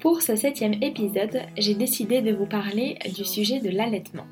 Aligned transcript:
Pour 0.00 0.22
ce 0.22 0.34
septième 0.34 0.82
épisode, 0.82 1.42
j'ai 1.58 1.74
décidé 1.74 2.22
de 2.22 2.32
vous 2.32 2.46
parler 2.46 2.96
du 3.14 3.22
sujet 3.22 3.60
de 3.60 3.68
l'allaitement. 3.68 4.24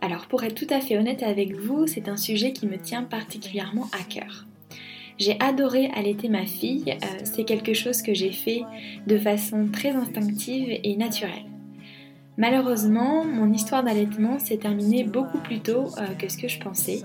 Alors 0.00 0.28
pour 0.28 0.44
être 0.44 0.54
tout 0.54 0.72
à 0.72 0.80
fait 0.80 0.96
honnête 0.96 1.22
avec 1.22 1.54
vous, 1.54 1.86
c'est 1.86 2.08
un 2.08 2.16
sujet 2.16 2.54
qui 2.54 2.66
me 2.66 2.78
tient 2.78 3.02
particulièrement 3.02 3.90
à 3.92 4.02
cœur. 4.02 4.46
J'ai 5.18 5.36
adoré 5.40 5.90
allaiter 5.94 6.30
ma 6.30 6.46
fille, 6.46 6.96
euh, 7.02 7.18
c'est 7.24 7.44
quelque 7.44 7.74
chose 7.74 8.00
que 8.00 8.14
j'ai 8.14 8.32
fait 8.32 8.62
de 9.06 9.18
façon 9.18 9.68
très 9.70 9.90
instinctive 9.90 10.80
et 10.82 10.96
naturelle. 10.96 11.44
Malheureusement, 12.38 13.26
mon 13.26 13.52
histoire 13.52 13.84
d'allaitement 13.84 14.38
s'est 14.38 14.56
terminée 14.56 15.04
beaucoup 15.04 15.38
plus 15.38 15.60
tôt 15.60 15.88
euh, 15.98 16.14
que 16.14 16.30
ce 16.30 16.38
que 16.38 16.48
je 16.48 16.60
pensais. 16.60 17.02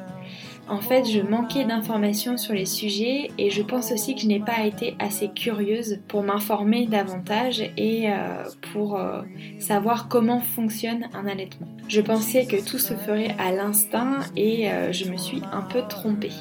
En 0.70 0.80
fait, 0.80 1.06
je 1.06 1.20
manquais 1.20 1.66
d'informations 1.66 2.38
sur 2.38 2.54
les 2.54 2.66
sujets 2.66 3.32
et 3.38 3.50
je 3.50 3.62
pense 3.62 3.92
aussi 3.92 4.16
que 4.16 4.22
je 4.22 4.28
n'ai 4.28 4.40
pas 4.40 4.66
été 4.66 4.96
assez 4.98 5.28
curieuse 5.28 6.00
pour 6.08 6.24
m'informer 6.24 6.88
davantage 6.88 7.62
et 7.78 8.10
euh, 8.10 8.44
pour 8.74 8.98
euh, 8.98 9.22
savoir 9.60 10.08
comment 10.08 10.40
fonctionne 10.40 11.10
un 11.14 11.28
allaitement. 11.28 11.68
Je 11.88 12.02
pensais 12.02 12.46
que 12.46 12.64
tout 12.66 12.80
se 12.80 12.94
ferait 12.94 13.36
à 13.38 13.52
l'instinct 13.52 14.20
et 14.38 14.70
je 14.92 15.12
me 15.12 15.18
suis 15.18 15.42
un 15.52 15.62
peu 15.62 15.82
trompée. 15.88 16.32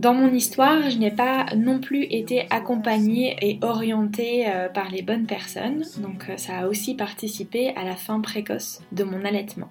Dans 0.00 0.14
mon 0.14 0.32
histoire, 0.32 0.88
je 0.88 0.96
n'ai 0.96 1.10
pas 1.10 1.44
non 1.54 1.78
plus 1.78 2.04
été 2.04 2.46
accompagnée 2.48 3.36
et 3.42 3.58
orientée 3.60 4.46
euh, 4.48 4.70
par 4.70 4.88
les 4.88 5.02
bonnes 5.02 5.26
personnes, 5.26 5.84
donc 5.98 6.30
euh, 6.30 6.38
ça 6.38 6.60
a 6.60 6.68
aussi 6.68 6.94
participé 6.94 7.74
à 7.76 7.84
la 7.84 7.96
fin 7.96 8.18
précoce 8.20 8.80
de 8.92 9.04
mon 9.04 9.26
allaitement. 9.26 9.68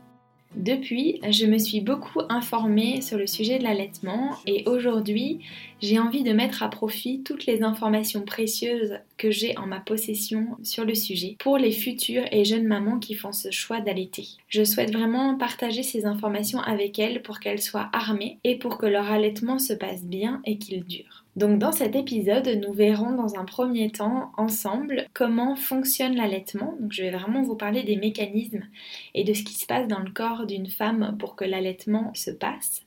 Depuis, 0.55 1.19
je 1.29 1.45
me 1.45 1.59
suis 1.59 1.79
beaucoup 1.79 2.21
informée 2.27 3.01
sur 3.01 3.17
le 3.17 3.27
sujet 3.27 3.59
de 3.59 3.63
l'allaitement 3.63 4.35
et 4.47 4.63
aujourd'hui, 4.65 5.39
j'ai 5.79 5.99
envie 5.99 6.23
de 6.23 6.33
mettre 6.33 6.63
à 6.63 6.69
profit 6.69 7.21
toutes 7.23 7.45
les 7.45 7.61
informations 7.61 8.21
précieuses 8.21 8.95
que 9.17 9.29
j'ai 9.29 9.57
en 9.57 9.67
ma 9.67 9.79
possession 9.79 10.57
sur 10.63 10.85
le 10.85 10.95
sujet 10.95 11.35
pour 11.39 11.57
les 11.57 11.71
futures 11.71 12.25
et 12.31 12.45
jeunes 12.45 12.65
mamans 12.65 12.99
qui 12.99 13.13
font 13.13 13.31
ce 13.31 13.51
choix 13.51 13.79
d'allaiter. 13.79 14.27
Je 14.47 14.63
souhaite 14.63 14.91
vraiment 14.91 15.37
partager 15.37 15.83
ces 15.83 16.05
informations 16.05 16.59
avec 16.59 16.97
elles 16.97 17.21
pour 17.21 17.39
qu'elles 17.39 17.61
soient 17.61 17.89
armées 17.93 18.39
et 18.43 18.57
pour 18.57 18.79
que 18.79 18.87
leur 18.87 19.11
allaitement 19.11 19.59
se 19.59 19.73
passe 19.73 20.03
bien 20.03 20.41
et 20.45 20.57
qu'il 20.57 20.83
dure. 20.83 21.25
Donc 21.39 21.57
dans 21.57 21.71
cet 21.71 21.95
épisode, 21.95 22.49
nous 22.49 22.73
verrons 22.73 23.13
dans 23.13 23.39
un 23.39 23.45
premier 23.45 23.89
temps 23.89 24.33
ensemble 24.35 25.07
comment 25.13 25.55
fonctionne 25.55 26.17
l'allaitement. 26.17 26.75
Donc 26.81 26.91
je 26.91 27.03
vais 27.03 27.11
vraiment 27.11 27.43
vous 27.43 27.55
parler 27.55 27.81
des 27.83 27.95
mécanismes 27.95 28.65
et 29.13 29.23
de 29.23 29.33
ce 29.33 29.43
qui 29.43 29.53
se 29.53 29.65
passe 29.65 29.87
dans 29.87 29.99
le 29.99 30.11
corps 30.11 30.45
d'une 30.45 30.67
femme 30.67 31.15
pour 31.17 31.37
que 31.37 31.45
l'allaitement 31.45 32.13
se 32.13 32.29
passe. 32.29 32.81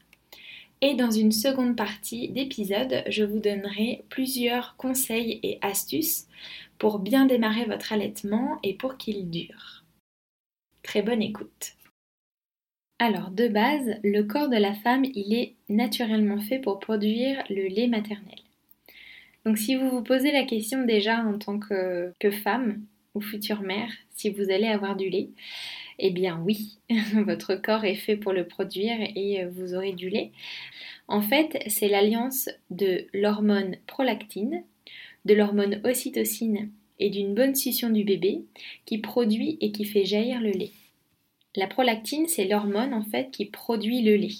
Et 0.82 0.92
dans 0.96 1.10
une 1.10 1.32
seconde 1.32 1.76
partie 1.76 2.28
d'épisode, 2.28 3.04
je 3.08 3.24
vous 3.24 3.38
donnerai 3.38 4.04
plusieurs 4.10 4.76
conseils 4.76 5.40
et 5.42 5.58
astuces 5.62 6.26
pour 6.76 6.98
bien 6.98 7.24
démarrer 7.24 7.64
votre 7.64 7.94
allaitement 7.94 8.58
et 8.62 8.74
pour 8.74 8.98
qu'il 8.98 9.30
dure. 9.30 9.82
Très 10.82 11.00
bonne 11.00 11.22
écoute. 11.22 11.72
Alors, 12.98 13.30
de 13.30 13.48
base, 13.48 13.96
le 14.04 14.22
corps 14.24 14.50
de 14.50 14.58
la 14.58 14.74
femme, 14.74 15.06
il 15.06 15.32
est 15.32 15.54
naturellement 15.70 16.38
fait 16.38 16.58
pour 16.58 16.80
produire 16.80 17.42
le 17.48 17.66
lait 17.66 17.88
maternel. 17.88 18.41
Donc, 19.44 19.58
si 19.58 19.74
vous 19.74 19.90
vous 19.90 20.02
posez 20.02 20.30
la 20.30 20.44
question 20.44 20.84
déjà 20.84 21.18
en 21.24 21.38
tant 21.38 21.58
que, 21.58 22.12
femme 22.42 22.82
ou 23.14 23.20
future 23.20 23.62
mère, 23.62 23.90
si 24.14 24.30
vous 24.30 24.50
allez 24.50 24.68
avoir 24.68 24.96
du 24.96 25.10
lait, 25.10 25.28
eh 25.98 26.10
bien 26.10 26.40
oui, 26.44 26.78
votre 27.14 27.54
corps 27.56 27.84
est 27.84 27.96
fait 27.96 28.16
pour 28.16 28.32
le 28.32 28.46
produire 28.46 28.96
et 29.14 29.44
vous 29.46 29.74
aurez 29.74 29.92
du 29.92 30.08
lait. 30.08 30.30
En 31.08 31.20
fait, 31.20 31.62
c'est 31.66 31.88
l'alliance 31.88 32.48
de 32.70 33.06
l'hormone 33.12 33.76
prolactine, 33.86 34.62
de 35.24 35.34
l'hormone 35.34 35.80
ocytocine 35.84 36.70
et 36.98 37.10
d'une 37.10 37.34
bonne 37.34 37.54
succion 37.54 37.90
du 37.90 38.04
bébé 38.04 38.42
qui 38.86 38.98
produit 38.98 39.58
et 39.60 39.72
qui 39.72 39.84
fait 39.84 40.04
jaillir 40.04 40.40
le 40.40 40.50
lait. 40.50 40.70
La 41.54 41.66
prolactine, 41.66 42.28
c'est 42.28 42.46
l'hormone 42.46 42.94
en 42.94 43.02
fait 43.02 43.30
qui 43.30 43.44
produit 43.44 44.00
le 44.02 44.16
lait. 44.16 44.34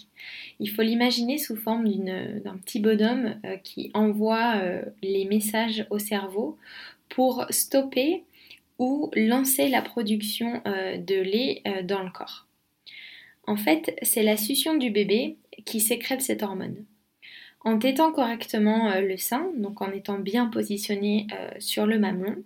Il 0.61 0.71
faut 0.71 0.83
l'imaginer 0.83 1.37
sous 1.37 1.56
forme 1.56 1.87
d'un 1.87 2.56
petit 2.56 2.81
bonhomme 2.81 3.39
euh, 3.45 3.56
qui 3.59 3.91
envoie 3.93 4.56
euh, 4.56 4.83
les 5.03 5.27
messages 5.27 5.87
au 5.91 5.99
cerveau 5.99 6.56
pour 7.11 7.45
stopper 7.51 8.25
ou 8.78 9.11
lancer 9.15 9.69
la 9.69 9.83
production 9.83 10.62
euh, 10.67 10.97
de 10.97 11.17
lait 11.17 11.62
dans 11.84 12.03
le 12.03 12.11
corps. 12.11 12.47
En 13.47 13.56
fait, 13.56 13.95
c'est 14.03 14.22
la 14.22 14.39
succion 14.39 14.77
du 14.77 14.91
bébé 14.91 15.37
qui 15.67 15.81
sécrète 15.81 16.22
cette 16.22 16.43
hormone. 16.43 16.84
En 17.61 17.78
tétant 17.78 18.11
correctement 18.11 18.99
le 19.01 19.17
sein, 19.17 19.51
donc 19.56 19.83
en 19.83 19.93
étant 19.93 20.19
bien 20.19 20.47
positionné 20.47 21.27
sur 21.59 21.87
le 21.87 21.99
mamelon, 21.99 22.43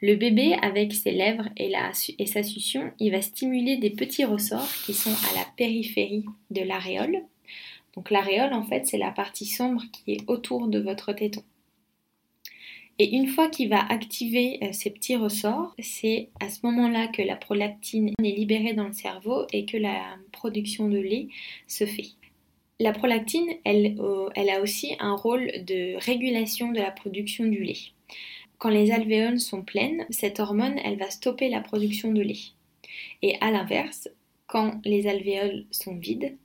le 0.00 0.16
bébé, 0.16 0.54
avec 0.62 0.92
ses 0.92 1.12
lèvres 1.12 1.48
et, 1.56 2.26
sa 2.26 2.42
succion, 2.42 2.90
il 2.98 3.12
va 3.12 3.22
stimuler 3.22 3.76
des 3.76 3.90
petits 3.90 4.24
ressorts 4.24 4.72
qui 4.84 4.94
sont 4.94 5.14
à 5.30 5.38
la 5.38 5.46
périphérie 5.56 6.24
de 6.50 6.62
l'aréole. 6.62 7.22
Donc 7.94 8.10
l'aréole, 8.10 8.52
en 8.52 8.64
fait, 8.64 8.86
c'est 8.86 8.98
la 8.98 9.12
partie 9.12 9.46
sombre 9.46 9.82
qui 9.92 10.12
est 10.12 10.24
autour 10.28 10.68
de 10.68 10.80
votre 10.80 11.12
téton. 11.12 11.42
Et 12.98 13.14
une 13.16 13.28
fois 13.28 13.48
qu'il 13.48 13.68
va 13.68 13.80
activer 13.80 14.58
euh, 14.62 14.72
ces 14.72 14.90
petits 14.90 15.16
ressorts, 15.16 15.74
c'est 15.78 16.28
à 16.40 16.50
ce 16.50 16.60
moment-là 16.64 17.08
que 17.08 17.22
la 17.22 17.36
prolactine 17.36 18.10
est 18.22 18.36
libérée 18.36 18.74
dans 18.74 18.86
le 18.86 18.92
cerveau 18.92 19.46
et 19.52 19.64
que 19.64 19.76
la 19.76 20.16
production 20.30 20.88
de 20.88 20.98
lait 20.98 21.28
se 21.66 21.86
fait. 21.86 22.10
La 22.80 22.92
prolactine, 22.92 23.48
elle, 23.64 23.96
euh, 23.98 24.28
elle 24.34 24.50
a 24.50 24.60
aussi 24.60 24.94
un 24.98 25.14
rôle 25.14 25.50
de 25.64 25.96
régulation 26.04 26.72
de 26.72 26.80
la 26.80 26.90
production 26.90 27.44
du 27.44 27.62
lait. 27.62 27.78
Quand 28.62 28.70
les 28.70 28.92
alvéoles 28.92 29.40
sont 29.40 29.62
pleines, 29.62 30.06
cette 30.10 30.38
hormone, 30.38 30.78
elle 30.84 30.96
va 30.96 31.10
stopper 31.10 31.48
la 31.48 31.60
production 31.60 32.12
de 32.12 32.22
lait. 32.22 32.52
Et 33.20 33.34
à 33.40 33.50
l'inverse, 33.50 34.08
quand 34.46 34.80
les 34.84 35.08
alvéoles 35.08 35.64
sont 35.72 35.96
vides, 35.96 36.36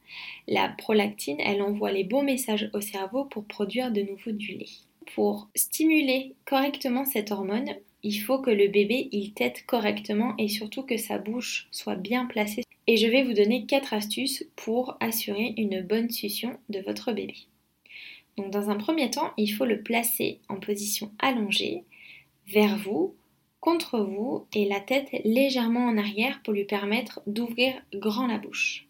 la 0.48 0.68
prolactine, 0.68 1.40
elle 1.40 1.62
envoie 1.62 1.92
les 1.92 2.04
bons 2.04 2.24
messages 2.24 2.72
au 2.74 2.82
cerveau 2.82 3.26
pour 3.26 3.46
produire 3.46 3.92
de 3.92 4.02
nouveau 4.02 4.32
du 4.32 4.54
lait. 4.54 4.80
Pour 5.14 5.48
stimuler 5.54 6.34
correctement 6.46 7.06
cette 7.06 7.32
hormone, 7.32 7.76
il 8.02 8.18
faut 8.18 8.40
que 8.40 8.50
le 8.50 8.68
bébé 8.68 9.10
il 9.12 9.34
tète 9.34 9.68
correctement 9.68 10.34
et 10.40 10.48
surtout 10.48 10.82
que 10.82 10.98
sa 10.98 11.20
bouche 11.20 11.68
soit 11.70 11.98
bien 11.98 12.26
placée. 12.26 12.64
Et 12.88 12.98
je 12.98 13.06
vais 13.06 13.22
vous 13.22 13.34
donner 13.34 13.68
quatre 13.68 13.94
astuces 13.94 14.44
pour 14.56 14.98
assurer 15.02 15.54
une 15.56 15.82
bonne 15.82 16.10
succion 16.10 16.58
de 16.70 16.80
votre 16.80 17.12
bébé. 17.12 17.36
Donc 18.38 18.50
dans 18.50 18.72
un 18.72 18.78
premier 18.78 19.12
temps, 19.12 19.34
il 19.38 19.50
faut 19.50 19.66
le 19.66 19.84
placer 19.84 20.40
en 20.50 20.56
position 20.56 21.12
allongée 21.20 21.84
vers 22.48 22.78
vous, 22.78 23.16
contre 23.60 24.00
vous 24.00 24.46
et 24.54 24.68
la 24.68 24.80
tête 24.80 25.10
légèrement 25.24 25.88
en 25.88 25.98
arrière 25.98 26.42
pour 26.44 26.54
lui 26.54 26.66
permettre 26.66 27.22
d'ouvrir 27.28 27.74
grand 27.94 28.28
la 28.28 28.38
bouche. 28.38 28.88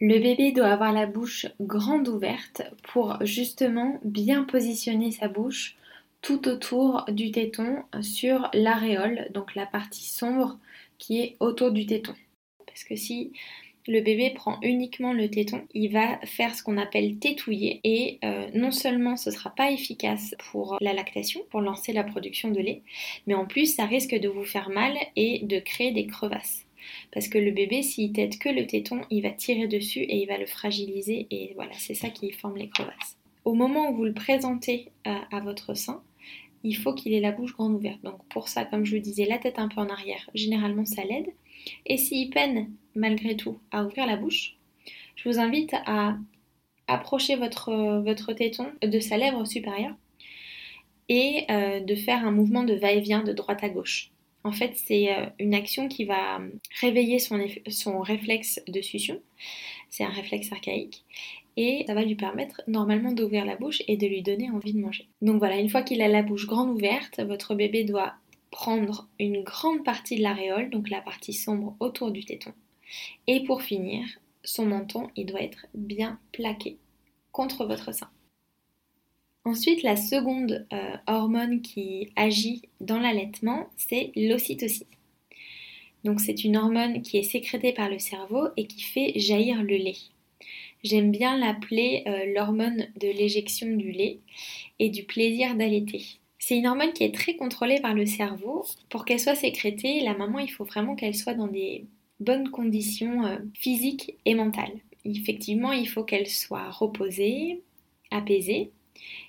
Le 0.00 0.18
bébé 0.18 0.52
doit 0.52 0.68
avoir 0.68 0.92
la 0.92 1.06
bouche 1.06 1.46
grande 1.60 2.08
ouverte 2.08 2.62
pour 2.92 3.18
justement 3.24 3.98
bien 4.04 4.44
positionner 4.44 5.10
sa 5.10 5.28
bouche 5.28 5.76
tout 6.22 6.48
autour 6.48 7.04
du 7.08 7.30
téton 7.30 7.82
sur 8.00 8.48
l'aréole, 8.54 9.28
donc 9.32 9.54
la 9.54 9.66
partie 9.66 10.06
sombre 10.06 10.58
qui 10.98 11.20
est 11.20 11.36
autour 11.40 11.72
du 11.72 11.86
téton. 11.86 12.14
Parce 12.66 12.84
que 12.84 12.96
si 12.96 13.32
le 13.86 14.00
bébé 14.00 14.30
prend 14.34 14.58
uniquement 14.62 15.12
le 15.12 15.30
téton, 15.30 15.62
il 15.72 15.92
va 15.92 16.18
faire 16.24 16.54
ce 16.54 16.62
qu'on 16.62 16.76
appelle 16.76 17.18
tétouiller 17.18 17.80
et 17.84 18.18
euh, 18.24 18.48
non 18.54 18.70
seulement 18.70 19.16
ce 19.16 19.30
sera 19.30 19.50
pas 19.50 19.70
efficace 19.70 20.34
pour 20.50 20.76
la 20.80 20.92
lactation, 20.92 21.40
pour 21.50 21.60
lancer 21.60 21.92
la 21.92 22.04
production 22.04 22.50
de 22.50 22.60
lait, 22.60 22.82
mais 23.26 23.34
en 23.34 23.46
plus 23.46 23.74
ça 23.74 23.86
risque 23.86 24.14
de 24.14 24.28
vous 24.28 24.44
faire 24.44 24.70
mal 24.70 24.94
et 25.16 25.40
de 25.44 25.58
créer 25.58 25.92
des 25.92 26.06
crevasses. 26.06 26.64
Parce 27.12 27.28
que 27.28 27.38
le 27.38 27.50
bébé, 27.50 27.82
s'il 27.82 28.12
tète 28.12 28.38
que 28.38 28.48
le 28.48 28.66
téton, 28.66 29.02
il 29.10 29.22
va 29.22 29.30
tirer 29.30 29.66
dessus 29.66 30.00
et 30.00 30.16
il 30.16 30.26
va 30.26 30.38
le 30.38 30.46
fragiliser 30.46 31.26
et 31.30 31.52
voilà, 31.54 31.72
c'est 31.74 31.94
ça 31.94 32.08
qui 32.08 32.30
forme 32.32 32.56
les 32.56 32.68
crevasses. 32.68 33.16
Au 33.44 33.54
moment 33.54 33.90
où 33.90 33.96
vous 33.96 34.04
le 34.04 34.14
présentez 34.14 34.88
euh, 35.06 35.14
à 35.30 35.40
votre 35.40 35.74
sein, 35.74 36.02
il 36.64 36.76
faut 36.76 36.92
qu'il 36.92 37.14
ait 37.14 37.20
la 37.20 37.32
bouche 37.32 37.54
grande 37.54 37.74
ouverte. 37.74 38.02
Donc 38.02 38.24
pour 38.28 38.48
ça, 38.48 38.64
comme 38.64 38.84
je 38.84 38.96
vous 38.96 39.02
disais, 39.02 39.24
la 39.24 39.38
tête 39.38 39.58
un 39.58 39.68
peu 39.68 39.80
en 39.80 39.88
arrière, 39.88 40.28
généralement 40.34 40.84
ça 40.84 41.04
l'aide. 41.04 41.32
Et 41.86 41.96
s'il 41.96 42.30
peine 42.30 42.70
malgré 42.94 43.36
tout 43.36 43.58
à 43.70 43.84
ouvrir 43.84 44.06
la 44.06 44.16
bouche, 44.16 44.56
je 45.16 45.28
vous 45.28 45.38
invite 45.38 45.74
à 45.86 46.16
approcher 46.86 47.36
votre, 47.36 48.00
votre 48.02 48.32
téton 48.32 48.66
de 48.82 48.98
sa 48.98 49.16
lèvre 49.16 49.44
supérieure 49.44 49.94
et 51.08 51.44
euh, 51.50 51.80
de 51.80 51.94
faire 51.94 52.26
un 52.26 52.30
mouvement 52.30 52.64
de 52.64 52.74
va-et-vient 52.74 53.22
de 53.22 53.32
droite 53.32 53.62
à 53.62 53.68
gauche 53.68 54.10
En 54.44 54.52
fait, 54.52 54.72
c'est 54.74 55.14
euh, 55.14 55.26
une 55.38 55.54
action 55.54 55.88
qui 55.88 56.04
va 56.04 56.40
réveiller 56.80 57.18
son, 57.18 57.38
son 57.68 58.00
réflexe 58.00 58.60
de 58.68 58.80
succion. 58.80 59.20
C'est 59.90 60.04
un 60.04 60.10
réflexe 60.10 60.52
archaïque. 60.52 61.04
Et 61.56 61.84
ça 61.86 61.94
va 61.94 62.04
lui 62.04 62.14
permettre 62.14 62.62
normalement 62.68 63.10
d'ouvrir 63.10 63.44
la 63.44 63.56
bouche 63.56 63.82
et 63.88 63.96
de 63.96 64.06
lui 64.06 64.22
donner 64.22 64.50
envie 64.50 64.72
de 64.72 64.78
manger. 64.78 65.08
Donc 65.22 65.38
voilà, 65.38 65.56
une 65.56 65.68
fois 65.68 65.82
qu'il 65.82 66.02
a 66.02 66.08
la 66.08 66.22
bouche 66.22 66.46
grande 66.46 66.70
ouverte, 66.70 67.20
votre 67.20 67.54
bébé 67.54 67.82
doit 67.82 68.14
prendre 68.50 69.08
une 69.18 69.42
grande 69.42 69.84
partie 69.84 70.16
de 70.16 70.22
l'aréole, 70.22 70.70
donc 70.70 70.90
la 70.90 71.00
partie 71.00 71.32
sombre 71.32 71.76
autour 71.80 72.10
du 72.10 72.24
téton. 72.24 72.52
Et 73.26 73.44
pour 73.44 73.62
finir, 73.62 74.04
son 74.42 74.66
menton, 74.66 75.10
il 75.16 75.26
doit 75.26 75.42
être 75.42 75.66
bien 75.74 76.18
plaqué 76.32 76.78
contre 77.32 77.66
votre 77.66 77.92
sein. 77.92 78.10
Ensuite, 79.44 79.82
la 79.82 79.96
seconde 79.96 80.66
euh, 80.72 80.96
hormone 81.06 81.62
qui 81.62 82.10
agit 82.16 82.62
dans 82.80 82.98
l'allaitement, 82.98 83.68
c'est 83.76 84.12
l'ocytocine. 84.14 84.86
Donc 86.04 86.20
c'est 86.20 86.44
une 86.44 86.56
hormone 86.56 87.02
qui 87.02 87.18
est 87.18 87.22
sécrétée 87.22 87.72
par 87.72 87.88
le 87.88 87.98
cerveau 87.98 88.48
et 88.56 88.66
qui 88.66 88.82
fait 88.82 89.12
jaillir 89.16 89.62
le 89.62 89.76
lait. 89.76 89.96
J'aime 90.84 91.10
bien 91.10 91.36
l'appeler 91.36 92.04
euh, 92.06 92.32
l'hormone 92.34 92.86
de 93.00 93.08
l'éjection 93.08 93.66
du 93.68 93.90
lait 93.90 94.20
et 94.78 94.90
du 94.90 95.04
plaisir 95.04 95.56
d'allaiter. 95.56 96.17
C'est 96.38 96.56
une 96.56 96.66
hormone 96.66 96.92
qui 96.92 97.04
est 97.04 97.14
très 97.14 97.36
contrôlée 97.36 97.80
par 97.80 97.94
le 97.94 98.06
cerveau. 98.06 98.64
Pour 98.88 99.04
qu'elle 99.04 99.20
soit 99.20 99.34
sécrétée, 99.34 100.00
la 100.00 100.16
maman, 100.16 100.38
il 100.38 100.48
faut 100.48 100.64
vraiment 100.64 100.94
qu'elle 100.94 101.14
soit 101.14 101.34
dans 101.34 101.48
des 101.48 101.84
bonnes 102.20 102.50
conditions 102.50 103.24
euh, 103.26 103.38
physiques 103.54 104.16
et 104.24 104.34
mentales. 104.34 104.78
Effectivement, 105.04 105.72
il 105.72 105.88
faut 105.88 106.04
qu'elle 106.04 106.26
soit 106.26 106.70
reposée, 106.70 107.62
apaisée. 108.10 108.70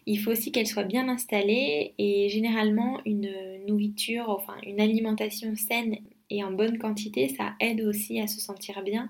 Il 0.05 0.19
faut 0.19 0.31
aussi 0.31 0.51
qu'elle 0.51 0.67
soit 0.67 0.83
bien 0.83 1.07
installée 1.09 1.93
et 1.97 2.29
généralement 2.29 2.99
une 3.05 3.31
nourriture, 3.67 4.29
enfin 4.29 4.55
une 4.65 4.79
alimentation 4.81 5.55
saine 5.55 5.97
et 6.29 6.43
en 6.43 6.51
bonne 6.51 6.77
quantité, 6.77 7.29
ça 7.29 7.53
aide 7.59 7.81
aussi 7.81 8.19
à 8.19 8.27
se 8.27 8.39
sentir 8.39 8.83
bien 8.83 9.09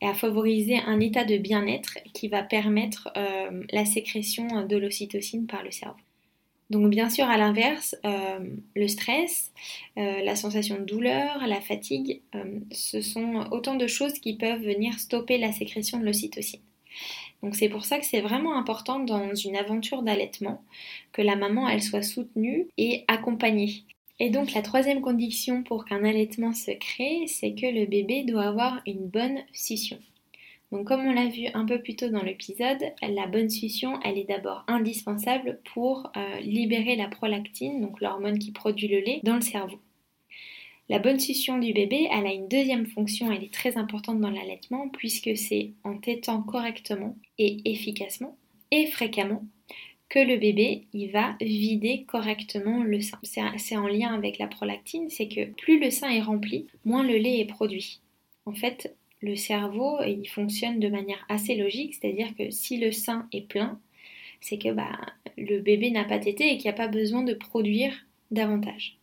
et 0.00 0.06
à 0.06 0.14
favoriser 0.14 0.78
un 0.78 1.00
état 1.00 1.24
de 1.24 1.36
bien-être 1.38 1.98
qui 2.12 2.28
va 2.28 2.42
permettre 2.42 3.08
euh, 3.16 3.62
la 3.72 3.84
sécrétion 3.84 4.66
de 4.66 4.76
l'ocytocine 4.76 5.46
par 5.46 5.62
le 5.62 5.70
cerveau. 5.70 6.05
Donc 6.68 6.90
bien 6.90 7.08
sûr, 7.08 7.26
à 7.26 7.36
l'inverse, 7.36 7.94
euh, 8.04 8.40
le 8.74 8.88
stress, 8.88 9.52
euh, 9.98 10.22
la 10.22 10.34
sensation 10.34 10.76
de 10.76 10.84
douleur, 10.84 11.46
la 11.46 11.60
fatigue, 11.60 12.22
euh, 12.34 12.58
ce 12.72 13.00
sont 13.00 13.46
autant 13.52 13.76
de 13.76 13.86
choses 13.86 14.14
qui 14.14 14.36
peuvent 14.36 14.62
venir 14.62 14.98
stopper 14.98 15.38
la 15.38 15.52
sécrétion 15.52 16.00
de 16.00 16.04
l'ocytocine. 16.04 16.60
Donc 17.42 17.54
c'est 17.54 17.68
pour 17.68 17.84
ça 17.84 17.98
que 17.98 18.06
c'est 18.06 18.20
vraiment 18.20 18.58
important 18.58 18.98
dans 18.98 19.34
une 19.34 19.56
aventure 19.56 20.02
d'allaitement 20.02 20.64
que 21.12 21.22
la 21.22 21.36
maman 21.36 21.68
elle 21.68 21.82
soit 21.82 22.02
soutenue 22.02 22.66
et 22.78 23.04
accompagnée. 23.06 23.84
Et 24.18 24.30
donc 24.30 24.52
la 24.54 24.62
troisième 24.62 25.02
condition 25.02 25.62
pour 25.62 25.84
qu'un 25.84 26.04
allaitement 26.04 26.54
se 26.54 26.70
crée, 26.72 27.26
c'est 27.28 27.52
que 27.52 27.66
le 27.66 27.86
bébé 27.86 28.24
doit 28.24 28.46
avoir 28.46 28.80
une 28.86 29.06
bonne 29.06 29.38
succion. 29.52 29.98
Donc 30.72 30.88
comme 30.88 31.06
on 31.06 31.12
l'a 31.12 31.28
vu 31.28 31.46
un 31.54 31.64
peu 31.64 31.80
plus 31.80 31.94
tôt 31.94 32.08
dans 32.08 32.22
l'épisode, 32.22 32.82
la 33.02 33.26
bonne 33.26 33.50
succion, 33.50 34.00
elle 34.02 34.18
est 34.18 34.28
d'abord 34.28 34.64
indispensable 34.66 35.60
pour 35.72 36.10
euh, 36.16 36.40
libérer 36.40 36.96
la 36.96 37.08
prolactine, 37.08 37.80
donc 37.80 38.00
l'hormone 38.00 38.38
qui 38.38 38.50
produit 38.50 38.88
le 38.88 38.98
lait, 38.98 39.20
dans 39.22 39.36
le 39.36 39.42
cerveau. 39.42 39.78
La 40.88 40.98
bonne 40.98 41.18
succion 41.18 41.58
du 41.58 41.72
bébé, 41.72 42.08
elle 42.12 42.26
a 42.26 42.32
une 42.32 42.48
deuxième 42.48 42.86
fonction, 42.86 43.32
elle 43.32 43.42
est 43.42 43.52
très 43.52 43.76
importante 43.76 44.20
dans 44.20 44.30
l'allaitement, 44.30 44.88
puisque 44.88 45.36
c'est 45.36 45.72
en 45.82 45.98
tétant 45.98 46.42
correctement 46.42 47.16
et 47.38 47.60
efficacement 47.64 48.36
et 48.70 48.86
fréquemment 48.86 49.44
que 50.08 50.20
le 50.20 50.36
bébé 50.36 50.86
il 50.92 51.10
va 51.10 51.36
vider 51.40 52.04
correctement 52.04 52.84
le 52.84 53.00
sein. 53.00 53.18
C'est 53.56 53.76
en 53.76 53.88
lien 53.88 54.14
avec 54.14 54.38
la 54.38 54.46
prolactine, 54.46 55.10
c'est 55.10 55.28
que 55.28 55.46
plus 55.52 55.80
le 55.80 55.90
sein 55.90 56.10
est 56.10 56.22
rempli, 56.22 56.66
moins 56.84 57.02
le 57.02 57.16
lait 57.16 57.40
est 57.40 57.46
produit. 57.46 58.00
En 58.44 58.52
fait, 58.52 58.94
le 59.20 59.36
cerveau, 59.36 59.98
il 60.04 60.28
fonctionne 60.28 60.80
de 60.80 60.88
manière 60.88 61.24
assez 61.28 61.54
logique, 61.54 61.94
c'est-à-dire 61.94 62.34
que 62.36 62.50
si 62.50 62.78
le 62.78 62.92
sein 62.92 63.28
est 63.32 63.48
plein, 63.48 63.80
c'est 64.40 64.58
que 64.58 64.72
bah, 64.72 64.98
le 65.36 65.60
bébé 65.60 65.90
n'a 65.90 66.04
pas 66.04 66.18
tété 66.18 66.52
et 66.52 66.56
qu'il 66.56 66.64
n'y 66.64 66.74
a 66.74 66.84
pas 66.84 66.88
besoin 66.88 67.22
de 67.22 67.34
produire 67.34 68.06
davantage. 68.30 68.98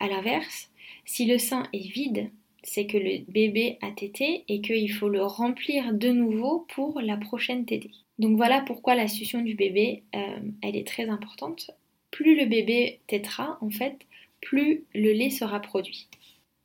A 0.00 0.08
l'inverse, 0.08 0.70
si 1.04 1.26
le 1.26 1.38
sein 1.38 1.64
est 1.72 1.88
vide, 1.88 2.30
c'est 2.62 2.86
que 2.86 2.96
le 2.96 3.24
bébé 3.30 3.78
a 3.82 3.90
tété 3.90 4.44
et 4.48 4.60
qu'il 4.60 4.90
faut 4.90 5.08
le 5.08 5.22
remplir 5.22 5.92
de 5.92 6.08
nouveau 6.08 6.66
pour 6.74 7.00
la 7.00 7.16
prochaine 7.16 7.66
tétée. 7.66 7.90
Donc 8.18 8.36
voilà 8.36 8.62
pourquoi 8.62 8.94
la 8.94 9.08
succion 9.08 9.42
du 9.42 9.54
bébé, 9.54 10.02
euh, 10.14 10.38
elle 10.62 10.76
est 10.76 10.86
très 10.86 11.08
importante. 11.08 11.70
Plus 12.10 12.36
le 12.36 12.46
bébé 12.46 13.00
tétera, 13.06 13.58
en 13.60 13.70
fait, 13.70 13.98
plus 14.40 14.84
le 14.94 15.12
lait 15.12 15.30
sera 15.30 15.60
produit. 15.60 16.08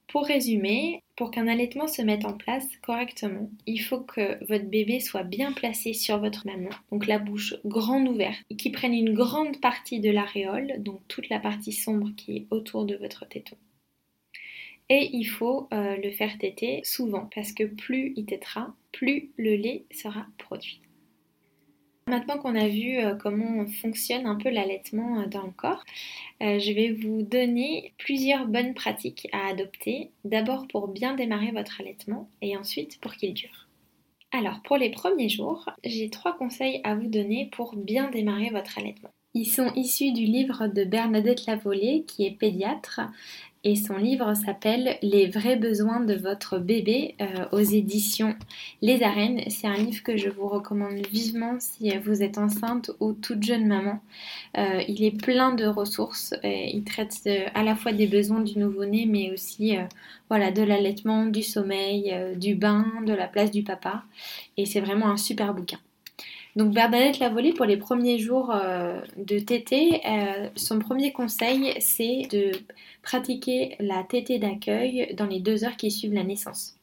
Pour 0.10 0.26
résumer, 0.26 1.04
pour 1.16 1.30
qu'un 1.30 1.48
allaitement 1.48 1.88
se 1.88 2.02
mette 2.02 2.26
en 2.26 2.34
place 2.34 2.66
correctement, 2.82 3.52
il 3.68 3.78
faut 3.78 4.00
que 4.00 4.44
votre 4.46 4.66
bébé 4.66 5.00
soit 5.00 5.22
bien 5.22 5.54
placé 5.54 5.94
sur 5.94 6.18
votre 6.18 6.48
maman, 6.48 6.72
donc 6.92 7.06
la 7.06 7.20
bouche 7.20 7.56
grande 7.64 8.08
ouverte, 8.08 8.42
et 8.50 8.56
qu'il 8.56 8.72
prenne 8.72 8.96
une 8.96 9.14
grande 9.14 9.62
partie 9.62 10.00
de 10.00 10.10
l'aréole, 10.10 10.74
donc 10.80 11.00
toute 11.08 11.30
la 11.30 11.40
partie 11.40 11.74
sombre 11.74 12.10
qui 12.18 12.38
est 12.38 12.48
autour 12.50 12.86
de 12.86 12.96
votre 12.96 13.28
téton. 13.28 13.56
Et 14.90 15.12
il 15.14 15.26
faut 15.26 15.68
euh, 15.72 15.96
le 15.98 16.10
faire 16.10 16.36
téter 16.40 16.82
souvent, 16.84 17.30
parce 17.36 17.52
que 17.52 17.66
plus 17.66 18.14
il 18.16 18.26
tétera, 18.26 18.74
plus 18.92 19.30
le 19.38 19.56
lait 19.56 19.86
sera 19.92 20.26
produit. 20.40 20.82
Maintenant 22.10 22.40
qu'on 22.40 22.56
a 22.56 22.68
vu 22.68 22.98
euh, 22.98 23.14
comment 23.14 23.68
fonctionne 23.68 24.26
un 24.26 24.36
peu 24.36 24.50
l'allaitement 24.50 25.20
euh, 25.20 25.28
dans 25.28 25.44
le 25.44 25.52
corps, 25.52 25.84
euh, 26.42 26.58
je 26.58 26.72
vais 26.72 26.92
vous 26.92 27.22
donner 27.22 27.94
plusieurs 28.00 28.48
bonnes 28.48 28.74
pratiques 28.74 29.28
à 29.32 29.48
adopter, 29.48 30.10
d'abord 30.26 30.68
pour 30.68 30.88
bien 30.88 31.14
démarrer 31.16 31.52
votre 31.52 31.80
allaitement 31.80 32.28
et 32.42 32.58
ensuite 32.58 33.00
pour 33.00 33.14
qu'il 33.14 33.36
dure. 33.36 33.68
Alors 34.32 34.60
pour 34.64 34.78
les 34.78 34.90
premiers 34.90 35.30
jours, 35.30 35.70
j'ai 35.84 36.10
trois 36.10 36.36
conseils 36.36 36.82
à 36.84 36.96
vous 36.96 37.08
donner 37.08 37.48
pour 37.52 37.76
bien 37.76 38.10
démarrer 38.10 38.50
votre 38.50 38.80
allaitement. 38.80 39.12
Ils 39.36 39.46
sont 39.46 39.72
issus 39.76 40.12
du 40.12 40.26
livre 40.26 40.68
de 40.68 40.84
Bernadette 40.86 41.46
Lavolée 41.46 42.06
qui 42.08 42.26
est 42.26 42.32
pédiatre 42.32 43.02
et 43.64 43.76
son 43.76 43.98
livre 43.98 44.34
s'appelle 44.36 44.98
Les 45.02 45.28
vrais 45.28 45.58
besoins 45.58 46.00
de 46.00 46.14
votre 46.14 46.60
bébé 46.60 47.16
euh, 47.20 47.46
aux 47.52 47.60
éditions 47.60 48.36
Les 48.82 49.04
Arènes. 49.04 49.42
C'est 49.50 49.68
un 49.68 49.76
livre 49.76 50.02
que 50.02 50.16
je 50.16 50.30
vous 50.30 50.48
recommande 50.48 51.06
vivement 51.12 51.58
si 51.60 51.96
vous 51.98 52.24
êtes 52.24 52.38
enceinte 52.38 52.92
ou 53.02 53.12
toute 53.12 53.44
jeune 53.44 53.68
maman. 53.68 54.00
Euh, 54.58 54.82
il 54.88 55.04
est 55.04 55.12
plein 55.12 55.54
de 55.54 55.66
ressources. 55.66 56.34
il 56.44 56.84
traite 56.86 57.28
à 57.54 57.64
la 57.64 57.76
fois 57.76 57.92
des 57.92 58.08
besoins 58.08 58.42
du 58.42 58.58
nouveau-né 58.58 59.06
mais 59.06 59.32
aussi 59.32 59.78
euh, 59.78 59.84
voilà, 60.30 60.52
de 60.52 60.62
l'allaitement, 60.62 61.26
du 61.26 61.44
sommeil, 61.44 62.16
du 62.38 62.56
bain, 62.56 62.86
de 63.06 63.14
la 63.14 63.28
place 63.28 63.52
du 63.52 63.64
papa. 63.64 64.04
Et 64.56 64.66
c'est 64.66 64.80
vraiment 64.80 65.08
un 65.08 65.18
super 65.18 65.54
bouquin. 65.54 65.80
Donc 66.56 66.74
Bernadette 66.74 67.20
Lavolée, 67.20 67.54
pour 67.54 67.66
les 67.66 67.78
premiers 67.78 68.18
jours 68.18 68.52
euh, 68.52 69.02
de 69.18 69.40
tétée, 69.40 70.02
euh, 70.06 70.50
son 70.56 70.80
premier 70.80 71.12
conseil, 71.12 71.76
c'est 71.80 72.24
de 72.32 72.52
pratiquer 73.04 73.76
la 73.80 74.04
tétée 74.04 74.40
d'accueil 74.40 75.14
dans 75.16 75.28
les 75.28 75.40
deux 75.40 75.64
heures 75.64 75.78
qui 75.78 75.92
suivent 75.92 76.14
la 76.14 76.24
naissance. 76.24 76.76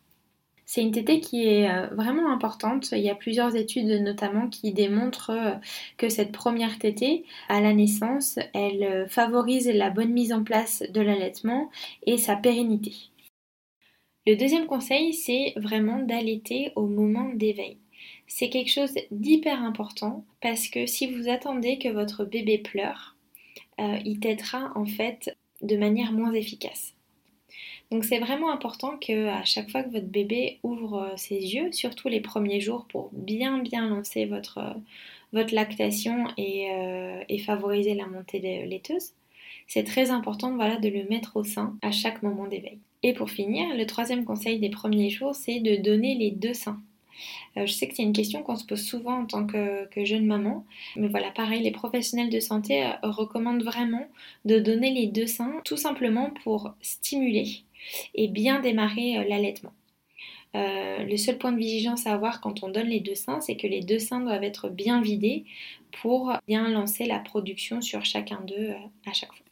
C'est 0.66 0.82
une 0.82 0.92
tétée 0.92 1.20
qui 1.20 1.46
est 1.46 1.68
euh, 1.68 1.88
vraiment 1.88 2.32
importante. 2.32 2.90
Il 2.92 3.00
y 3.00 3.10
a 3.10 3.14
plusieurs 3.14 3.56
études 3.56 4.02
notamment 4.02 4.48
qui 4.48 4.72
démontrent 4.72 5.58
que 5.96 6.08
cette 6.08 6.32
première 6.32 6.78
tétée 6.78 7.24
à 7.48 7.60
la 7.60 7.72
naissance, 7.72 8.38
elle 8.54 9.06
favorise 9.08 9.68
la 9.68 9.90
bonne 9.90 10.12
mise 10.12 10.32
en 10.32 10.44
place 10.44 10.82
de 10.88 11.00
l'allaitement 11.00 11.70
et 12.04 12.18
sa 12.18 12.36
pérennité. 12.36 12.94
Le 14.26 14.36
deuxième 14.36 14.66
conseil, 14.66 15.12
c'est 15.12 15.52
vraiment 15.56 16.00
d'allaiter 16.00 16.72
au 16.74 16.86
moment 16.86 17.30
d'éveil 17.34 17.78
c'est 18.26 18.50
quelque 18.50 18.70
chose 18.70 18.94
d'hyper 19.10 19.62
important 19.62 20.24
parce 20.40 20.68
que 20.68 20.86
si 20.86 21.06
vous 21.06 21.28
attendez 21.28 21.78
que 21.78 21.88
votre 21.88 22.24
bébé 22.24 22.58
pleure, 22.58 23.16
euh, 23.80 23.98
il 24.04 24.20
t'aidera 24.20 24.72
en 24.74 24.86
fait 24.86 25.36
de 25.62 25.76
manière 25.76 26.12
moins 26.12 26.32
efficace. 26.32 26.94
Donc 27.90 28.04
c'est 28.04 28.18
vraiment 28.18 28.50
important 28.50 28.98
que 28.98 29.28
à 29.28 29.44
chaque 29.44 29.70
fois 29.70 29.82
que 29.82 29.90
votre 29.90 30.08
bébé 30.08 30.58
ouvre 30.62 31.02
euh, 31.02 31.16
ses 31.16 31.38
yeux, 31.38 31.70
surtout 31.72 32.08
les 32.08 32.20
premiers 32.20 32.60
jours 32.60 32.86
pour 32.88 33.10
bien 33.12 33.58
bien 33.58 33.88
lancer 33.88 34.24
votre, 34.26 34.60
votre 35.32 35.54
lactation 35.54 36.26
et, 36.36 36.70
euh, 36.72 37.22
favoriser 37.44 37.94
la 37.94 38.06
montée 38.06 38.40
laiteuse, 38.40 39.12
c'est 39.68 39.84
très 39.84 40.10
important 40.10 40.50
de 40.52 40.88
le 40.88 41.08
mettre 41.08 41.36
au 41.36 41.44
sein 41.44 41.76
à 41.82 41.92
chaque 41.92 42.22
moment 42.22 42.46
d'éveil. 42.46 42.78
Et 43.02 43.12
pour 43.12 43.30
finir, 43.30 43.76
le 43.76 43.86
troisième 43.86 44.24
conseil 44.24 44.58
des 44.58 44.70
premiers 44.70 45.10
jours, 45.10 45.34
c'est 45.34 45.60
de 45.60 45.76
donner 45.76 46.16
les 46.16 46.30
deux 46.30 46.54
seins. 46.54 46.80
Euh, 47.56 47.66
je 47.66 47.72
sais 47.72 47.88
que 47.88 47.94
c'est 47.94 48.02
une 48.02 48.12
question 48.12 48.42
qu'on 48.42 48.56
se 48.56 48.64
pose 48.64 48.82
souvent 48.82 49.20
en 49.20 49.26
tant 49.26 49.46
que, 49.46 49.88
jeune 50.04 50.26
maman, 50.26 50.64
mais 50.96 51.08
voilà, 51.08 51.30
pareil, 51.30 51.62
les 51.62 51.70
professionnels 51.70 52.30
de 52.30 52.40
santé 52.40 52.84
euh, 52.84 52.92
recommandent 53.02 53.62
vraiment 53.62 54.06
de 54.44 54.58
donner 54.58 54.92
les 54.92 55.06
deux 55.06 55.26
seins 55.26 55.60
tout 55.64 55.76
simplement 55.76 56.30
pour 56.44 56.74
stimuler 56.80 57.62
et 58.14 58.28
bien 58.28 58.60
démarrer 58.60 59.18
euh, 59.18 59.24
l'allaitement. 59.28 59.72
le 60.54 61.16
seul 61.16 61.38
point 61.38 61.52
de 61.52 61.58
vigilance 61.58 62.06
à 62.06 62.12
avoir 62.12 62.40
quand 62.40 62.62
on 62.62 62.68
donne 62.70 62.88
les 62.88 63.00
deux 63.00 63.14
seins, 63.14 63.40
c'est 63.40 63.56
que 63.56 63.66
les 63.66 63.82
deux 63.82 63.98
seins 63.98 64.20
doivent 64.20 64.44
être 64.44 64.68
bien 64.68 65.00
vidés 65.02 65.44
pour 66.02 66.32
bien 66.46 66.68
lancer 66.68 67.04
la 67.06 67.18
production 67.18 67.80
sur 67.82 68.04
chacun 68.04 68.40
d'eux 68.46 68.72
à 69.06 69.12
chaque 69.12 69.32
fois. 69.34 69.45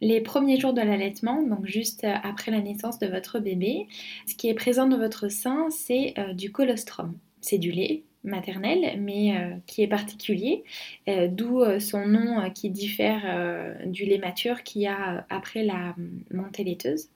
Les 0.00 0.20
premiers 0.20 0.60
jours 0.60 0.74
de 0.74 0.82
l'allaitement, 0.82 1.42
donc 1.42 1.64
juste 1.64 2.04
après 2.04 2.50
la 2.50 2.60
naissance 2.60 2.98
de 2.98 3.06
votre 3.06 3.38
bébé, 3.38 3.86
ce 4.26 4.34
qui 4.34 4.48
est 4.48 4.54
présent 4.54 4.86
dans 4.86 4.98
votre 4.98 5.28
sein, 5.28 5.68
c'est 5.70 6.14
du 6.34 6.52
colostrum. 6.52 7.18
C'est 7.40 7.58
du 7.58 7.70
lait 7.70 8.02
maternel, 8.26 9.00
mais 9.00 9.36
euh, 9.36 9.54
qui 9.66 9.82
est 9.82 9.88
particulier, 9.88 10.64
euh, 11.08 11.28
d'où 11.28 11.62
euh, 11.62 11.80
son 11.80 12.06
nom 12.06 12.50
qui 12.50 12.70
diffère 12.70 13.86
du 13.86 14.04
lait 14.04 14.18
mature 14.18 14.62
qu'il 14.62 14.82
y 14.82 14.86
a 14.86 15.24
après 15.30 15.64
la 15.64 15.94
montée 16.30 16.64
laiteuse. 16.64 17.08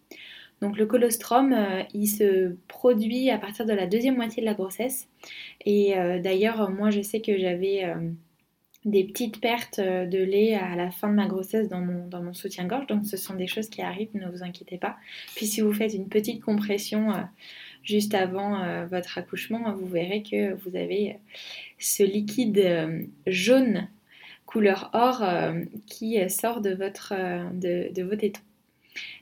Donc 0.62 0.76
le 0.76 0.86
colostrum, 0.86 1.56
il 1.94 2.06
se 2.06 2.54
produit 2.68 3.30
à 3.30 3.38
partir 3.38 3.64
de 3.64 3.72
la 3.72 3.86
deuxième 3.86 4.16
moitié 4.16 4.42
de 4.42 4.46
la 4.46 4.52
grossesse. 4.52 5.08
Et 5.64 5.94
d'ailleurs, 6.22 6.70
moi, 6.70 6.90
je 6.90 7.00
sais 7.00 7.22
que 7.22 7.38
j'avais 7.38 7.94
des 8.84 9.04
petites 9.04 9.40
pertes 9.40 9.80
de 9.80 10.22
lait 10.22 10.54
à 10.54 10.74
la 10.74 10.90
fin 10.90 11.08
de 11.08 11.14
ma 11.14 11.26
grossesse 11.26 11.68
dans 11.68 11.80
mon, 11.80 12.32
soutien-gorge. 12.32 12.86
Donc 12.86 13.06
ce 13.06 13.16
sont 13.16 13.34
des 13.34 13.46
choses 13.46 13.68
qui 13.68 13.82
arrivent, 13.82 14.08
ne 14.14 14.28
vous 14.28 14.42
inquiétez 14.42 14.78
pas. 14.78 14.96
Puis 15.36 15.46
si 15.46 15.60
vous 15.60 15.72
faites 15.72 15.94
une 15.94 16.08
petite 16.08 16.42
compression 16.42 17.12
juste 17.82 18.14
avant 18.14 18.62
euh, 18.62 18.86
votre 18.86 19.18
accouchement, 19.18 19.72
vous 19.74 19.86
verrez 19.86 20.22
que 20.22 20.54
vous 20.54 20.76
avez 20.76 21.18
ce 21.78 22.02
liquide 22.02 22.58
euh, 22.58 23.02
jaune 23.26 23.88
couleur 24.46 24.90
or 24.92 25.22
euh, 25.22 25.64
qui 25.86 26.18
sort 26.28 26.60
de, 26.60 26.70
votre, 26.70 27.14
de 27.54 28.02
vos 28.02 28.16
tétons. 28.16 28.40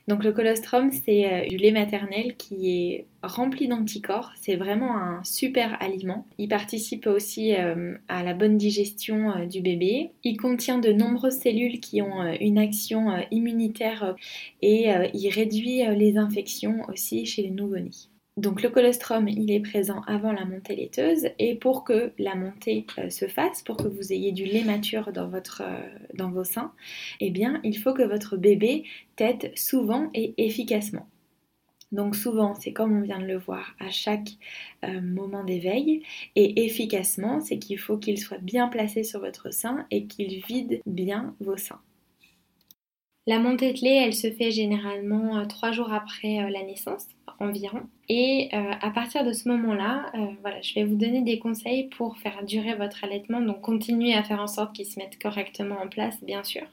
Donc 0.07 0.23
le 0.23 0.31
colostrum, 0.31 0.91
c'est 0.91 1.47
du 1.49 1.57
lait 1.57 1.71
maternel 1.71 2.35
qui 2.37 2.71
est 2.71 3.05
rempli 3.21 3.67
d'anticorps. 3.67 4.31
C'est 4.39 4.55
vraiment 4.55 4.97
un 4.97 5.23
super 5.23 5.81
aliment. 5.81 6.25
Il 6.37 6.47
participe 6.47 7.05
aussi 7.07 7.53
à 7.53 8.23
la 8.23 8.33
bonne 8.33 8.57
digestion 8.57 9.45
du 9.45 9.61
bébé. 9.61 10.11
Il 10.23 10.37
contient 10.37 10.79
de 10.79 10.91
nombreuses 10.91 11.39
cellules 11.39 11.79
qui 11.79 12.01
ont 12.01 12.23
une 12.39 12.57
action 12.57 13.11
immunitaire 13.29 14.15
et 14.61 14.89
il 15.13 15.29
réduit 15.29 15.83
les 15.95 16.17
infections 16.17 16.81
aussi 16.87 17.25
chez 17.25 17.43
les 17.43 17.51
nouveau-nés. 17.51 17.91
Donc 18.39 18.61
le 18.61 18.69
colostrum, 18.69 19.27
il 19.27 19.51
est 19.51 19.59
présent 19.59 19.99
avant 20.07 20.31
la 20.31 20.45
montée 20.45 20.73
laiteuse 20.73 21.27
et 21.39 21.55
pour 21.55 21.83
que 21.83 22.13
la 22.17 22.35
montée 22.35 22.85
euh, 22.97 23.09
se 23.09 23.27
fasse, 23.27 23.61
pour 23.63 23.75
que 23.75 23.89
vous 23.89 24.13
ayez 24.13 24.31
du 24.31 24.45
lait 24.45 24.63
mature 24.63 25.09
euh, 25.09 25.81
dans 26.13 26.31
vos 26.31 26.45
seins, 26.45 26.71
eh 27.19 27.31
bien 27.31 27.59
il 27.65 27.77
faut 27.77 27.93
que 27.93 28.01
votre 28.01 28.37
bébé 28.37 28.85
tète 29.17 29.51
souvent 29.57 30.09
et 30.13 30.35
efficacement. 30.37 31.09
Donc 31.91 32.15
souvent, 32.15 32.55
c'est 32.55 32.71
comme 32.71 32.97
on 32.97 33.01
vient 33.01 33.19
de 33.19 33.25
le 33.25 33.37
voir 33.37 33.75
à 33.77 33.89
chaque 33.89 34.29
euh, 34.85 35.01
moment 35.01 35.43
d'éveil. 35.43 36.03
Et 36.37 36.63
efficacement, 36.63 37.41
c'est 37.41 37.59
qu'il 37.59 37.77
faut 37.77 37.97
qu'il 37.97 38.19
soit 38.19 38.37
bien 38.37 38.69
placé 38.69 39.03
sur 39.03 39.19
votre 39.19 39.53
sein 39.53 39.85
et 39.91 40.05
qu'il 40.05 40.41
vide 40.45 40.79
bien 40.85 41.35
vos 41.41 41.57
seins. 41.57 41.81
La 43.29 43.37
montée 43.37 43.73
de 43.73 43.81
lait, 43.81 44.05
elle 44.05 44.15
se 44.15 44.31
fait 44.31 44.49
généralement 44.49 45.45
trois 45.45 45.71
jours 45.71 45.93
après 45.93 46.49
la 46.49 46.63
naissance 46.63 47.05
environ. 47.37 47.81
Et 48.07 48.49
euh, 48.53 48.71
à 48.81 48.89
partir 48.89 49.23
de 49.23 49.33
ce 49.33 49.47
moment-là, 49.49 50.11
euh, 50.15 50.25
voilà, 50.41 50.59
je 50.63 50.73
vais 50.73 50.83
vous 50.83 50.95
donner 50.95 51.21
des 51.21 51.37
conseils 51.37 51.89
pour 51.89 52.17
faire 52.17 52.43
durer 52.43 52.73
votre 52.73 53.03
allaitement. 53.03 53.39
Donc 53.39 53.61
continuez 53.61 54.15
à 54.15 54.23
faire 54.23 54.41
en 54.41 54.47
sorte 54.47 54.75
qu'il 54.75 54.87
se 54.87 54.97
mette 54.97 55.21
correctement 55.21 55.75
en 55.79 55.87
place, 55.87 56.17
bien 56.23 56.43
sûr. 56.43 56.63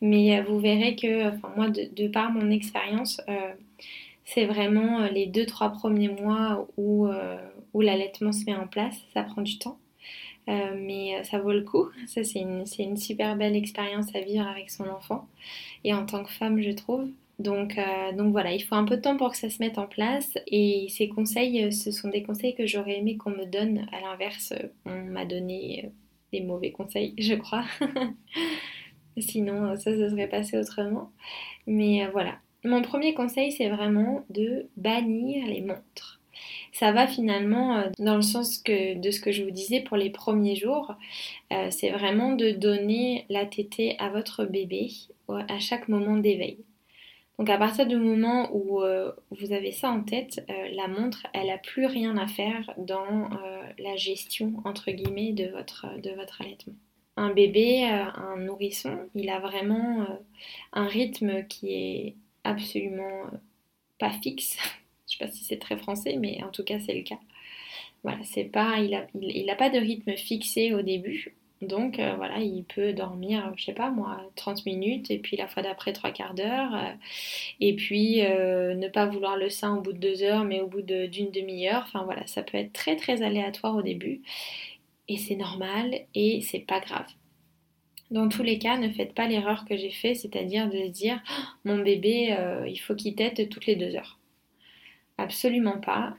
Mais 0.00 0.38
euh, 0.38 0.44
vous 0.44 0.60
verrez 0.60 0.94
que, 0.94 1.30
enfin, 1.30 1.50
moi, 1.56 1.68
de, 1.70 2.06
par 2.06 2.30
mon 2.30 2.52
expérience, 2.52 3.20
c'est 4.24 4.46
vraiment 4.46 5.08
les 5.08 5.26
deux, 5.26 5.44
trois 5.44 5.70
premiers 5.70 6.08
mois 6.08 6.68
où, 6.76 7.08
où 7.74 7.80
l'allaitement 7.80 8.30
se 8.30 8.44
met 8.44 8.54
en 8.54 8.68
place. 8.68 8.96
Ça 9.12 9.24
prend 9.24 9.42
du 9.42 9.58
temps. 9.58 9.76
Mais 10.46 11.22
ça 11.24 11.38
vaut 11.38 11.52
le 11.52 11.62
coup. 11.62 11.88
Ça, 12.06 12.24
c'est 12.24 12.40
une, 12.40 12.96
super 12.96 13.36
belle 13.36 13.56
expérience 13.56 14.14
à 14.14 14.20
vivre 14.20 14.46
avec 14.46 14.70
son 14.70 14.88
enfant. 14.88 15.28
Et 15.84 15.94
en 15.94 16.06
tant 16.06 16.24
que 16.24 16.30
femme, 16.30 16.60
je 16.60 16.70
trouve. 16.70 17.08
Donc, 17.40 17.78
euh, 17.78 18.12
voilà, 18.30 18.52
il 18.52 18.60
faut 18.60 18.74
un 18.74 18.84
peu 18.84 18.98
de 18.98 19.00
temps 19.00 19.16
pour 19.16 19.30
que 19.30 19.36
ça 19.38 19.48
se 19.48 19.60
mette 19.60 19.78
en 19.78 19.86
place. 19.86 20.34
Et 20.46 20.88
ces 20.90 21.08
conseils, 21.08 21.64
euh, 21.64 21.70
ce 21.70 21.90
sont 21.90 22.10
des 22.10 22.22
conseils 22.22 22.54
que 22.54 22.66
j'aurais 22.66 22.98
aimé 22.98 23.16
qu'on 23.16 23.30
me 23.30 23.46
donne. 23.46 23.86
À 23.92 24.00
l'inverse, 24.02 24.52
euh, 24.52 24.68
on 24.84 25.04
m'a 25.10 25.24
donné 25.24 25.90
des 26.34 26.42
mauvais 26.42 26.70
conseils, 26.70 27.14
je 27.16 27.34
crois. 27.34 27.64
Sinon, 29.16 29.74
ça 29.76 29.96
se 29.96 30.10
serait 30.10 30.28
passé 30.28 30.58
autrement. 30.58 31.12
Mais 31.66 32.06
voilà. 32.08 32.36
Mon 32.62 32.82
premier 32.82 33.14
conseil, 33.14 33.52
c'est 33.52 33.70
vraiment 33.70 34.26
de 34.28 34.68
bannir 34.76 35.46
les 35.46 35.62
montres. 35.62 36.19
Ça 36.72 36.92
va 36.92 37.06
finalement 37.06 37.84
dans 37.98 38.16
le 38.16 38.22
sens 38.22 38.58
que, 38.58 38.94
de 38.98 39.10
ce 39.10 39.20
que 39.20 39.32
je 39.32 39.42
vous 39.42 39.50
disais 39.50 39.80
pour 39.80 39.96
les 39.96 40.10
premiers 40.10 40.56
jours. 40.56 40.94
c'est 41.70 41.90
vraiment 41.90 42.32
de 42.32 42.50
donner 42.50 43.26
la 43.28 43.44
tétée 43.44 43.96
à 43.98 44.08
votre 44.08 44.44
bébé 44.44 44.90
à 45.28 45.58
chaque 45.58 45.88
moment 45.88 46.16
d'éveil. 46.16 46.58
Donc 47.40 47.48
à 47.48 47.56
partir 47.56 47.86
du 47.86 47.96
moment 47.96 48.50
où 48.52 48.82
euh, 48.82 49.12
vous 49.30 49.54
avez 49.54 49.72
ça 49.72 49.90
en 49.90 50.02
tête, 50.02 50.44
euh, 50.50 50.68
la 50.74 50.88
montre, 50.88 51.26
elle 51.32 51.46
n'a 51.46 51.56
plus 51.56 51.86
rien 51.86 52.18
à 52.18 52.26
faire 52.26 52.70
dans 52.76 53.32
euh, 53.32 53.62
la 53.78 53.96
gestion, 53.96 54.60
entre 54.66 54.90
guillemets, 54.90 55.32
de 55.32 55.46
votre, 55.46 55.86
de 56.02 56.10
votre 56.10 56.42
allaitement. 56.42 56.74
Un 57.16 57.32
bébé, 57.32 57.84
un 57.84 58.36
nourrisson, 58.36 59.08
il 59.14 59.30
a 59.30 59.40
vraiment 59.40 60.06
un 60.74 60.86
rythme 60.86 61.46
qui 61.46 61.72
est 61.72 62.14
absolument 62.44 63.22
pas 63.98 64.10
fixe. 64.10 64.58
Je 65.10 65.18
sais 65.18 65.24
pas 65.24 65.30
si 65.30 65.44
c'est 65.44 65.58
très 65.58 65.76
français, 65.76 66.16
mais 66.18 66.42
en 66.44 66.50
tout 66.50 66.64
cas 66.64 66.78
c'est 66.80 66.94
le 66.94 67.02
cas. 67.02 67.18
Voilà, 68.02 68.18
c'est 68.24 68.44
pas, 68.44 68.78
il 68.78 68.90
n'a 68.90 69.06
il, 69.20 69.54
pas 69.58 69.68
de 69.70 69.78
rythme 69.78 70.16
fixé 70.16 70.72
au 70.72 70.82
début. 70.82 71.34
Donc 71.62 71.98
euh, 71.98 72.14
voilà, 72.16 72.38
il 72.38 72.64
peut 72.64 72.94
dormir, 72.94 73.52
je 73.56 73.64
sais 73.66 73.74
pas 73.74 73.90
moi, 73.90 74.22
30 74.36 74.64
minutes 74.64 75.10
et 75.10 75.18
puis 75.18 75.36
la 75.36 75.46
fois 75.46 75.62
d'après 75.62 75.92
trois 75.92 76.10
quarts 76.10 76.34
d'heure. 76.34 76.74
Euh, 76.74 76.92
et 77.60 77.74
puis 77.76 78.24
euh, 78.24 78.74
ne 78.74 78.88
pas 78.88 79.06
vouloir 79.06 79.36
le 79.36 79.50
sein 79.50 79.76
au 79.76 79.82
bout 79.82 79.92
de 79.92 79.98
deux 79.98 80.22
heures 80.22 80.44
mais 80.44 80.60
au 80.60 80.66
bout 80.68 80.82
d'une 80.82 81.30
demi-heure. 81.30 81.84
Enfin 81.86 82.04
voilà, 82.04 82.26
ça 82.26 82.42
peut 82.42 82.56
être 82.56 82.72
très 82.72 82.96
très 82.96 83.22
aléatoire 83.22 83.76
au 83.76 83.82
début. 83.82 84.22
Et 85.08 85.18
c'est 85.18 85.36
normal 85.36 86.00
et 86.14 86.40
c'est 86.42 86.60
pas 86.60 86.80
grave. 86.80 87.06
Dans 88.10 88.28
tous 88.28 88.42
les 88.42 88.58
cas, 88.58 88.76
ne 88.78 88.90
faites 88.90 89.14
pas 89.14 89.28
l'erreur 89.28 89.64
que 89.64 89.76
j'ai 89.76 89.90
fait, 89.90 90.14
c'est-à-dire 90.14 90.68
de 90.68 90.78
se 90.78 90.88
dire 90.88 91.20
oh, 91.30 91.42
mon 91.64 91.78
bébé, 91.78 92.36
il 92.68 92.76
faut 92.78 92.94
qu'il 92.94 93.14
tète 93.14 93.48
toutes 93.50 93.66
les 93.66 93.76
deux 93.76 93.94
heures. 93.96 94.19
Absolument 95.20 95.78
pas 95.78 96.16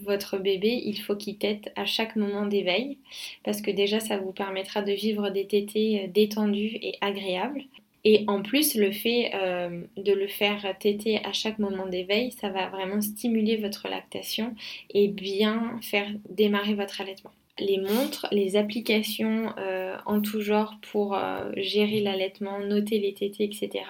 votre 0.00 0.38
bébé, 0.38 0.82
il 0.84 0.98
faut 1.00 1.16
qu'il 1.16 1.36
tète 1.36 1.70
à 1.76 1.84
chaque 1.84 2.16
moment 2.16 2.46
d'éveil 2.46 2.98
parce 3.44 3.60
que 3.60 3.70
déjà 3.70 4.00
ça 4.00 4.16
vous 4.18 4.32
permettra 4.32 4.82
de 4.82 4.92
vivre 4.92 5.30
des 5.30 5.46
tétés 5.46 6.04
euh, 6.04 6.06
détendus 6.08 6.78
et 6.82 6.96
agréables. 7.00 7.62
Et 8.04 8.24
en 8.26 8.42
plus, 8.42 8.74
le 8.74 8.90
fait 8.90 9.30
euh, 9.32 9.82
de 9.96 10.12
le 10.12 10.26
faire 10.26 10.76
téter 10.80 11.24
à 11.24 11.32
chaque 11.32 11.60
moment 11.60 11.86
d'éveil, 11.86 12.32
ça 12.32 12.48
va 12.48 12.68
vraiment 12.68 13.00
stimuler 13.00 13.56
votre 13.56 13.88
lactation 13.88 14.56
et 14.90 15.06
bien 15.06 15.78
faire 15.82 16.08
démarrer 16.28 16.74
votre 16.74 17.00
allaitement. 17.00 17.30
Les 17.60 17.78
montres, 17.78 18.26
les 18.32 18.56
applications 18.56 19.54
euh, 19.58 19.96
en 20.04 20.20
tout 20.20 20.40
genre 20.40 20.78
pour 20.90 21.16
gérer 21.56 22.00
l'allaitement, 22.00 22.58
noter 22.58 22.98
les 22.98 23.14
tétés, 23.14 23.44
etc. 23.44 23.84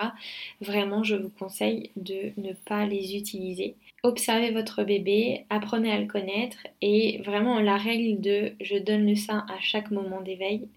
Vraiment, 0.61 1.05
je 1.05 1.15
vous 1.15 1.31
conseille 1.31 1.91
de 1.97 2.33
ne 2.37 2.53
pas 2.67 2.85
les 2.85 3.17
utiliser 3.17 3.77
observez 4.03 4.51
votre 4.51 4.83
bébé, 4.85 5.47
apprenez 5.51 5.93
à 5.93 6.01
le 6.01 6.07
connaître 6.07 6.59
et 6.81 7.21
vraiment 7.25 7.61
la 7.61 7.77
règle 7.77 8.21
de 8.21 8.53
je 8.61 8.77
donne 8.77 9.07
le 9.07 9.17
sein 9.17 9.47
à 9.49 9.61
chaque 9.61 9.91
moment 9.91 10.21
d'éveil, 10.21 10.69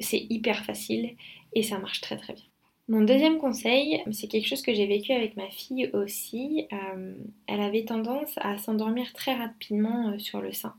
c'est 0.00 0.26
hyper 0.30 0.64
facile 0.64 1.16
et 1.54 1.62
ça 1.62 1.78
marche 1.78 2.00
très 2.00 2.16
très 2.16 2.34
bien. 2.34 2.44
Mon 2.88 3.02
deuxième 3.02 3.38
conseil, 3.38 4.00
c'est 4.12 4.28
quelque 4.28 4.46
chose 4.46 4.62
que 4.62 4.72
j'ai 4.72 4.86
vécu 4.86 5.10
avec 5.12 5.36
ma 5.36 5.50
fille 5.50 5.90
aussi. 5.92 6.68
Euh, 6.72 7.14
elle 7.48 7.60
avait 7.60 7.84
tendance 7.84 8.32
à 8.36 8.58
s'endormir 8.58 9.12
très 9.12 9.34
rapidement 9.34 10.10
euh, 10.10 10.18
sur 10.18 10.40
le 10.40 10.52
sein. 10.52 10.74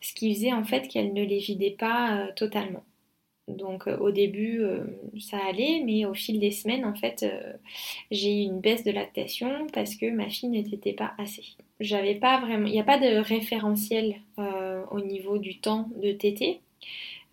Ce 0.00 0.14
qui 0.14 0.34
faisait 0.34 0.54
en 0.54 0.64
fait 0.64 0.88
qu'elle 0.88 1.12
ne 1.12 1.22
les 1.22 1.38
vidait 1.38 1.76
pas 1.78 2.16
euh, 2.16 2.32
totalement. 2.34 2.82
Donc 3.48 3.86
au 3.86 4.12
début 4.12 4.62
ça 5.18 5.36
allait, 5.48 5.82
mais 5.84 6.04
au 6.04 6.14
fil 6.14 6.38
des 6.38 6.52
semaines 6.52 6.84
en 6.84 6.94
fait 6.94 7.26
j'ai 8.10 8.42
eu 8.42 8.44
une 8.44 8.60
baisse 8.60 8.84
de 8.84 8.92
lactation 8.92 9.66
parce 9.72 9.96
que 9.96 10.10
ma 10.10 10.28
fille 10.30 10.48
n'était 10.48 10.92
pas 10.92 11.12
assez. 11.18 11.44
J'avais 11.80 12.14
pas 12.14 12.40
vraiment, 12.40 12.66
il 12.66 12.72
n'y 12.72 12.80
a 12.80 12.84
pas 12.84 12.98
de 12.98 13.18
référentiel 13.18 14.16
au 14.38 15.00
niveau 15.00 15.38
du 15.38 15.58
temps 15.58 15.88
de 16.00 16.12
tétée. 16.12 16.60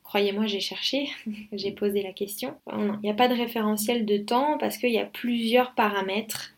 Croyez-moi, 0.10 0.48
j'ai 0.48 0.60
cherché, 0.60 1.08
j'ai 1.54 1.72
posé 1.72 2.02
la 2.02 2.12
question. 2.14 2.56
Il 2.74 3.00
n'y 3.04 3.12
a 3.12 3.14
pas 3.14 3.28
de 3.28 3.36
référentiel 3.36 4.08
de 4.08 4.18
temps 4.18 4.58
parce 4.58 4.80
qu'il 4.80 4.90
y 4.90 4.98
a 4.98 5.06
plusieurs 5.06 5.76
paramètres 5.76 6.56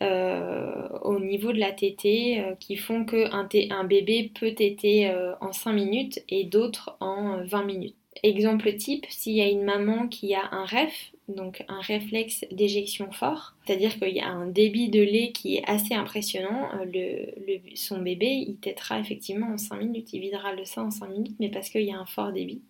au 0.00 1.20
niveau 1.20 1.52
de 1.52 1.60
la 1.60 1.70
tétée 1.70 2.42
qui 2.58 2.76
font 2.76 3.04
qu'un 3.04 3.48
un 3.70 3.84
bébé 3.84 4.32
peut 4.34 4.54
téter 4.54 5.12
en 5.40 5.52
5 5.52 5.72
minutes 5.72 6.24
et 6.28 6.42
d'autres 6.42 6.96
en 6.98 7.44
20 7.44 7.62
minutes. 7.62 7.99
Exemple 8.22 8.74
type, 8.76 9.06
s'il 9.08 9.34
y 9.34 9.40
a 9.40 9.48
une 9.48 9.62
maman 9.62 10.08
qui 10.08 10.34
a 10.34 10.42
un 10.52 10.64
REF, 10.64 11.12
donc 11.28 11.64
un 11.68 11.80
réflexe 11.80 12.44
d'éjection 12.50 13.12
fort, 13.12 13.54
c'est-à-dire 13.64 13.98
qu'il 13.98 14.14
y 14.14 14.20
a 14.20 14.28
un 14.28 14.46
débit 14.48 14.88
de 14.88 15.00
lait 15.00 15.30
qui 15.32 15.56
est 15.56 15.64
assez 15.68 15.94
impressionnant, 15.94 16.68
euh, 16.74 16.84
le, 16.86 17.76
son 17.76 18.00
bébé, 18.02 18.26
il 18.26 18.56
têtera 18.58 18.98
effectivement 18.98 19.46
en 19.46 19.58
5 19.58 19.76
minutes, 19.76 20.12
il 20.12 20.20
videra 20.20 20.52
le 20.54 20.64
sein 20.64 20.84
en 20.86 20.90
5 20.90 21.08
minutes, 21.08 21.36
mais 21.38 21.50
parce 21.50 21.70
qu'il 21.70 21.82
y 21.82 21.92
a 21.92 21.98
un 21.98 22.06
fort 22.06 22.32
débit 22.32 22.62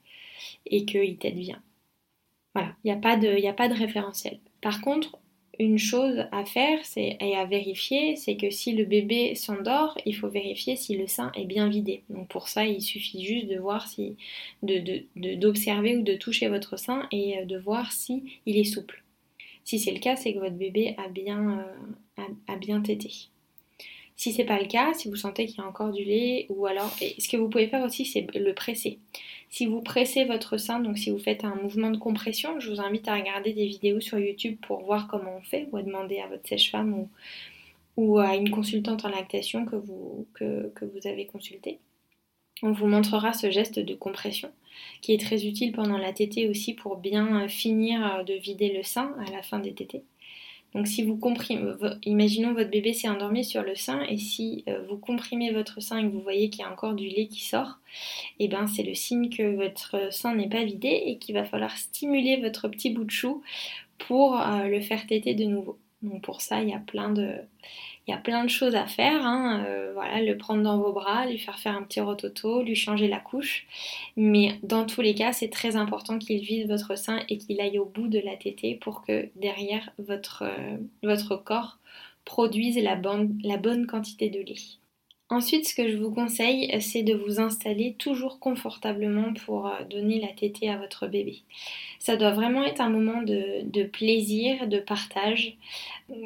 et 0.67 0.85
qu'il 0.87 1.19
tète 1.19 1.37
bien. 1.37 1.63
Voilà, 2.55 2.75
il 2.85 2.89
n'y 2.89 2.93
a, 2.93 2.97
a 2.97 3.53
pas 3.55 3.69
de 3.69 3.75
référentiel. 3.75 4.41
Par 4.61 4.81
contre, 4.81 5.20
une 5.61 5.79
chose 5.79 6.25
à 6.33 6.47
faire 6.47 6.79
et 6.97 7.37
à 7.37 7.45
vérifier, 7.45 8.17
c'est 8.17 8.37
que 8.37 8.51
si 8.51 8.73
le 8.73 8.87
bébé 8.87 9.35
s'endort, 9.35 9.97
il 10.07 10.17
faut 10.17 10.29
vérifier 10.29 10.75
si 10.75 10.97
le 10.97 11.07
sein 11.07 11.31
est 11.35 11.45
bien 11.45 11.69
vidé. 11.69 12.03
Donc 12.09 12.29
pour 12.29 12.49
ça, 12.49 12.65
il 12.65 12.81
suffit 12.81 13.23
juste 13.23 13.47
de 13.47 13.59
voir 13.59 13.87
si, 13.87 14.17
d'observer 14.63 15.99
ou 15.99 16.03
de 16.03 16.15
toucher 16.15 16.49
votre 16.49 16.79
sein 16.79 17.07
et 17.13 17.39
euh, 17.39 17.45
de 17.45 17.59
voir 17.59 17.93
si 17.93 18.41
il 18.47 18.57
est 18.57 18.65
souple. 18.65 19.05
Si 19.65 19.79
c'est 19.79 19.93
le 19.93 19.99
cas, 19.99 20.17
c'est 20.17 20.33
que 20.33 20.39
votre 20.39 20.57
bébé 20.57 20.95
a 20.97 21.09
bien, 21.09 21.67
euh, 22.19 22.23
a, 22.49 22.57
bien 22.57 22.81
tété. 22.81 23.11
Si 24.17 24.33
c'est 24.33 24.45
pas 24.45 24.61
le 24.61 24.67
cas, 24.67 24.95
si 24.95 25.09
vous 25.11 25.17
sentez 25.17 25.45
qu'il 25.45 25.59
y 25.59 25.61
a 25.61 25.67
encore 25.67 25.93
du 25.93 26.05
lait, 26.05 26.47
ou 26.49 26.65
alors, 26.65 26.91
ce 27.19 27.29
que 27.29 27.37
vous 27.37 27.51
pouvez 27.51 27.69
faire 27.69 27.85
aussi, 27.85 28.07
c'est 28.07 28.27
le 28.35 28.55
presser. 28.55 28.99
Si 29.51 29.67
vous 29.67 29.83
pressez 29.83 30.25
votre 30.25 30.57
sein, 30.59 30.79
donc 30.79 30.97
si 30.97 31.11
vous 31.11 31.19
faites 31.19 31.45
un 31.45 31.57
mouvement 31.57 31.91
de 31.91 31.97
compression, 31.97 32.61
je 32.61 32.71
vous 32.71 32.81
invite 32.81 33.09
à 33.09 33.17
regarder 33.17 33.53
des 33.53 33.67
vidéos 33.67 34.01
sur 34.01 34.19
YouTube 34.19 34.57
pour 34.63 34.81
voir 34.85 35.09
comment 35.09 35.37
on 35.39 35.43
fait, 35.43 35.69
ou 35.73 35.77
à 35.77 35.83
demander 35.83 36.21
à 36.21 36.29
votre 36.29 36.49
sèche-femme 36.49 37.09
ou, 37.97 38.19
à 38.19 38.37
une 38.37 38.51
consultante 38.51 39.05
en 39.05 39.09
lactation 39.09 39.67
que 39.67 39.77
vous, 39.77 40.27
vous 40.41 41.07
avez 41.07 41.27
consulté. 41.27 41.81
On 42.63 42.73
vous 42.73 42.87
montrera 42.87 43.33
ce 43.33 43.51
geste 43.51 43.79
de 43.79 43.95
compression 43.95 44.51
qui 45.01 45.13
est 45.13 45.21
très 45.21 45.45
utile 45.45 45.73
pendant 45.73 45.99
la 45.99 46.13
tétée 46.13 46.49
aussi 46.49 46.75
pour 46.75 46.97
bien 46.97 47.49
finir 47.49 48.25
de 48.25 48.35
vider 48.35 48.73
le 48.73 48.83
sein 48.83 49.15
à 49.27 49.31
la 49.31 49.43
fin 49.43 49.59
des 49.59 49.75
tétées. 49.75 50.05
Donc 50.75 50.87
si 50.87 51.03
vous 51.03 51.17
comprimez, 51.17 51.73
imaginons 52.05 52.55
votre 52.55 52.71
bébé 52.71 52.93
s'est 52.93 53.09
endormi 53.09 53.45
sur 53.45 53.63
le 53.63 53.75
sein 53.75 54.03
et 54.03 54.17
si 54.17 54.65
euh, 54.69 54.83
vous 54.89 54.97
comprimez 54.97 55.51
votre 55.51 55.81
sein 55.81 55.99
et 55.99 56.03
que 56.05 56.13
vous 56.13 56.21
voyez 56.21 56.49
qu'il 56.49 56.61
y 56.61 56.65
a 56.65 56.71
encore 56.71 56.95
du 56.95 57.09
lait 57.09 57.27
qui 57.27 57.45
sort, 57.45 57.79
et 58.39 58.45
eh 58.45 58.49
ben 58.49 58.67
c'est 58.69 58.85
le 58.85 58.95
signe 58.95 59.31
que 59.31 59.57
votre 59.57 60.13
sein 60.13 60.35
n'est 60.35 60.49
pas 60.49 60.65
vidé 60.65 61.03
et 61.07 61.19
qu'il 61.19 61.35
va 61.35 61.45
falloir 61.45 61.77
stimuler 61.77 62.37
votre 62.37 62.69
petit 62.69 62.91
bout 62.91 63.05
de 63.05 63.11
chou 63.11 63.43
pour 63.99 64.41
euh, 64.41 64.69
le 64.69 64.81
faire 64.81 65.07
téter 65.07 65.35
de 65.35 65.45
nouveau. 65.45 65.79
Donc 66.03 66.23
pour 66.23 66.41
ça, 66.41 66.63
il 66.63 66.69
y 66.69 66.75
a 66.75 66.79
plein 66.79 67.11
de, 67.11 67.35
il 68.11 68.15
y 68.15 68.17
a 68.17 68.21
plein 68.21 68.43
de 68.43 68.51
choses 68.51 68.75
à 68.75 68.87
faire. 68.87 69.25
Hein. 69.25 69.65
Euh, 69.65 69.93
voilà, 69.95 70.21
le 70.21 70.37
prendre 70.37 70.63
dans 70.65 70.79
vos 70.79 70.93
bras, 70.93 71.27
lui 71.27 71.39
faire 71.39 71.61
faire 71.61 71.77
un 71.77 71.85
petit 71.85 72.01
rototo, 72.01 72.61
lui 72.63 72.75
changer 72.75 73.07
la 73.07 73.21
couche. 73.21 73.67
Mais 74.17 74.59
dans 74.65 74.85
tous 74.85 75.01
les 75.01 75.15
cas, 75.15 75.33
c'est 75.33 75.49
très 75.49 75.77
important 75.77 76.19
qu'il 76.19 76.41
vide 76.43 76.69
votre 76.69 76.99
sein 76.99 77.21
et 77.29 77.39
qu'il 77.39 77.61
aille 77.61 77.79
au 77.79 77.85
bout 77.85 78.09
de 78.09 78.19
la 78.19 78.37
tétée 78.37 78.75
pour 78.75 79.03
que 79.03 79.29
derrière 79.37 79.91
votre, 79.99 80.43
euh, 80.43 80.77
votre 81.05 81.37
corps 81.37 81.79
produise 82.25 82.79
la 82.83 82.97
bonne 82.97 83.87
quantité 83.87 84.29
de 84.29 84.41
lait. 84.41 84.80
Ensuite, 85.33 85.69
ce 85.69 85.75
que 85.77 85.89
je 85.89 85.97
vous 85.97 86.11
conseille, 86.11 86.77
c'est 86.81 87.05
de 87.05 87.15
vous 87.15 87.39
installer 87.39 87.95
toujours 87.97 88.41
confortablement 88.41 89.33
pour 89.47 89.69
euh, 89.69 89.85
donner 89.89 90.21
la 90.21 90.27
tétée 90.29 90.69
à 90.69 90.77
votre 90.77 91.07
bébé. 91.07 91.43
Ça 92.01 92.17
doit 92.17 92.33
vraiment 92.33 92.65
être 92.65 92.81
un 92.81 92.89
moment 92.89 93.23
de, 93.23 93.85
plaisir, 93.85 94.67
de 94.67 94.81
partage. 94.81 95.57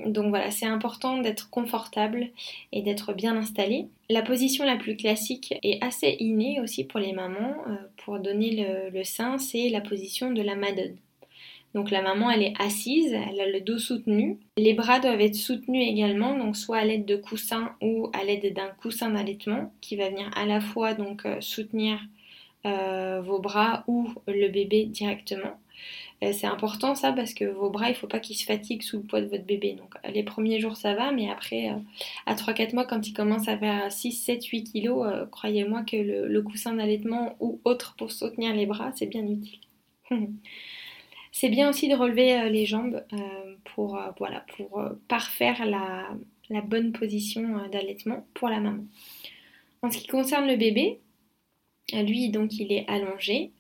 Donc 0.07 0.31
voilà, 0.31 0.51
c'est 0.51 0.65
important 0.65 1.19
d'être 1.19 1.51
confortable 1.51 2.29
et 2.73 2.81
d'être 2.81 3.13
bien 3.13 3.37
installé. 3.37 3.89
La 4.09 4.23
position 4.23 4.65
la 4.65 4.77
plus 4.77 4.97
classique 4.97 5.53
et 5.63 5.79
assez 5.83 6.17
innée 6.21 6.61
aussi 6.63 6.85
pour 6.85 6.99
les 6.99 7.13
mamans 7.13 7.57
euh, 7.69 7.75
pour 8.05 8.19
donner 8.21 8.91
le 8.91 9.05
sein, 9.05 9.37
c'est 9.37 9.69
la 9.69 9.83
position 9.83 10.31
de 10.31 10.41
la 10.41 10.55
madone. 10.55 10.97
Donc 11.75 11.91
la 11.91 12.03
maman, 12.03 12.31
elle 12.31 12.45
est 12.45 12.55
assise, 12.61 13.13
elle 13.13 13.41
a 13.41 13.49
le 13.49 13.61
dos 13.61 13.79
soutenu. 13.79 14.39
Les 14.57 14.75
bras 14.75 15.01
doivent 15.01 15.21
être 15.21 15.35
soutenus 15.35 15.87
également, 15.87 16.39
donc 16.39 16.57
soit 16.57 16.79
à 16.79 16.85
l'aide 16.85 17.05
de 17.05 17.17
coussins 17.17 17.73
ou 17.83 18.11
à 18.13 18.23
l'aide 18.23 18.55
d'un 18.55 18.69
coussin 18.69 19.11
d'allaitement 19.11 19.73
qui 19.81 19.97
va 19.97 20.09
venir 20.09 20.31
à 20.37 20.47
la 20.47 20.61
fois 20.61 20.95
donc 20.95 21.27
euh, 21.27 21.41
soutenir 21.41 21.99
euh, 22.65 23.21
vos 23.23 23.41
bras 23.41 23.83
ou 23.89 24.09
le 24.29 24.49
bébé 24.49 24.85
directement. 24.85 25.59
Euh, 26.23 26.33
c'est 26.33 26.47
important 26.47 26.95
ça 26.95 27.13
parce 27.13 27.35
que 27.35 27.45
vos 27.45 27.71
bras, 27.71 27.89
il 27.89 27.93
ne 27.93 27.97
faut 27.97 28.07
pas 28.07 28.21
qu'ils 28.21 28.37
se 28.37 28.45
fatiguent 28.45 28.83
sous 28.83 28.99
le 28.99 29.03
poids 29.03 29.21
de 29.21 29.27
votre 29.27 29.45
bébé. 29.45 29.73
Donc 29.73 29.97
les 30.09 30.23
premiers 30.23 30.61
jours 30.61 30.77
ça 30.77 30.95
va, 30.95 31.11
mais 31.11 31.29
après 31.29 31.73
à 32.27 32.37
3-4 32.37 32.73
mois 32.77 32.85
quand 32.85 33.05
il 33.09 33.15
commence 33.15 33.49
à 33.49 33.59
faire 33.59 33.91
6, 33.91 34.13
7, 34.13 34.45
8 34.45 34.63
kilos, 34.63 35.05
croyez-moi 35.33 35.83
que 35.83 35.97
le 35.97 36.43
coussin 36.43 36.75
d'allaitement 36.75 37.35
ou 37.41 37.61
autre 37.65 37.97
pour 37.99 38.13
soutenir 38.13 38.55
les 38.55 38.67
bras, 38.67 38.93
c'est 38.95 39.07
bien 39.07 39.27
utile. 39.27 39.59
C'est 41.37 41.49
bien 41.49 41.69
aussi 41.69 41.89
de 41.89 41.97
relever 41.97 42.33
euh, 42.39 42.49
les 42.49 42.65
jambes 42.65 43.05
euh, 43.13 43.57
pour, 43.75 43.97
euh, 43.97 44.11
voilà, 44.19 44.47
pour 44.57 44.81
parfaire 45.09 45.67
la, 45.67 46.07
bonne 46.63 46.93
position 46.93 47.69
d'allaitement 47.73 48.25
pour 48.35 48.49
la 48.49 48.61
maman. 48.61 48.85
En 49.83 49.91
ce 49.91 49.99
qui 49.99 50.07
concerne 50.07 50.47
le 50.47 50.55
bébé, 50.55 51.01
lui 51.93 52.29
donc 52.29 52.57
il 52.59 52.73
est 52.73 52.87
allongé, 52.89 53.51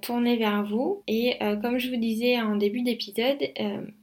tourné 0.00 0.36
vers 0.36 0.64
vous 0.64 1.02
et 1.06 1.36
comme 1.60 1.78
je 1.78 1.90
vous 1.90 1.96
disais 1.96 2.40
en 2.40 2.56
début 2.56 2.82
d'épisode, 2.82 3.38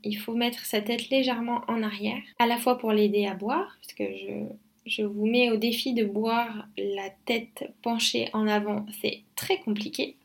il 0.03 0.15
faut 0.15 0.35
mettre 0.35 0.65
sa 0.65 0.81
tête 0.81 1.09
légèrement 1.09 1.61
en 1.67 1.81
arrière, 1.83 2.21
à 2.37 2.45
la 2.45 2.57
fois 2.57 2.77
pour 2.77 2.91
l'aider 2.91 3.25
à 3.25 3.33
boire, 3.33 3.77
parce 3.81 3.93
que 3.93 4.03
je, 4.03 4.45
je 4.85 5.03
vous 5.03 5.25
mets 5.25 5.49
au 5.51 5.57
défi 5.57 5.93
de 5.93 6.03
boire 6.05 6.67
la 6.77 7.09
tête 7.25 7.73
penchée 7.81 8.29
en 8.33 8.47
avant, 8.47 8.85
c'est 9.01 9.23
très 9.35 9.57
compliqué. 9.59 10.17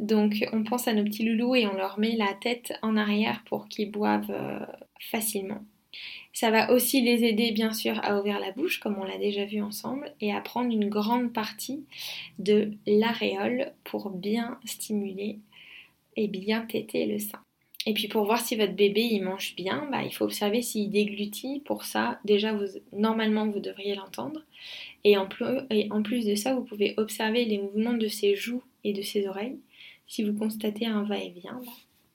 Donc 0.00 0.46
on 0.52 0.64
pense 0.64 0.88
à 0.88 0.94
nos 0.94 1.04
petits 1.04 1.24
loulous 1.24 1.54
et 1.54 1.66
on 1.66 1.76
leur 1.76 1.98
met 1.98 2.16
la 2.16 2.32
tête 2.40 2.72
en 2.80 2.96
arrière 2.96 3.42
pour 3.44 3.68
qu'ils 3.68 3.90
boivent 3.90 4.30
euh, 4.30 4.58
facilement. 4.98 5.62
Ça 6.32 6.50
va 6.50 6.72
aussi 6.72 7.02
les 7.02 7.24
aider 7.24 7.50
bien 7.52 7.74
sûr 7.74 8.00
à 8.02 8.18
ouvrir 8.18 8.40
la 8.40 8.50
bouche 8.52 8.80
comme 8.80 8.96
on 8.98 9.04
l'a 9.04 9.18
déjà 9.18 9.44
vu 9.44 9.60
ensemble 9.60 10.14
et 10.22 10.32
à 10.32 10.40
prendre 10.40 10.72
une 10.72 10.88
grande 10.88 11.34
partie 11.34 11.84
de 12.38 12.70
l'aréole 12.86 13.72
pour 13.84 14.08
bien 14.08 14.58
stimuler 14.64 15.38
et 16.16 16.28
bien 16.28 16.62
téter 16.62 17.04
le 17.04 17.18
sein. 17.18 17.40
Et 17.84 17.92
puis 17.92 18.08
pour 18.08 18.24
voir 18.24 18.40
si 18.40 18.56
votre 18.56 18.74
bébé 18.74 19.02
il 19.02 19.22
mange 19.22 19.54
bien, 19.54 19.86
bah, 19.90 20.02
il 20.02 20.14
faut 20.14 20.24
observer 20.24 20.62
s'il 20.62 20.90
déglutit. 20.90 21.60
Pour 21.64 21.84
ça, 21.84 22.20
déjà 22.24 22.56
normalement 22.92 23.46
vous 23.48 23.60
devriez 23.60 23.94
l'entendre. 23.94 24.40
Et 25.04 25.18
en 25.18 25.26
plus 25.26 26.26
de 26.26 26.34
ça, 26.36 26.54
vous 26.54 26.64
pouvez 26.64 26.94
observer 26.96 27.44
les 27.44 27.58
mouvements 27.58 27.94
de 27.94 28.08
ses 28.08 28.34
joues 28.34 28.62
et 28.84 28.92
de 28.92 29.02
ses 29.02 29.26
oreilles. 29.26 29.58
Si 30.10 30.24
vous 30.24 30.36
constatez 30.36 30.86
un 30.86 31.04
va-et-vient, 31.04 31.60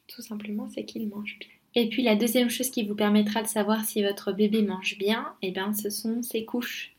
tout 0.08 0.22
simplement, 0.22 0.68
c'est 0.68 0.84
qu'il 0.84 1.08
mange 1.08 1.40
bien. 1.40 1.48
Et 1.76 1.88
puis 1.88 2.04
la 2.04 2.18
deuxième 2.18 2.50
chose 2.50 2.70
qui 2.70 2.86
vous 2.86 2.94
permettra 2.94 3.42
de 3.42 3.48
savoir 3.48 3.86
si 3.86 4.04
votre 4.04 4.34
bébé 4.34 4.64
mange 4.64 4.98
bien, 4.98 5.34
eh 5.42 5.52
bien, 5.52 5.74
ce 5.74 5.90
sont 5.90 6.22
ses 6.22 6.44
couches. 6.44 6.94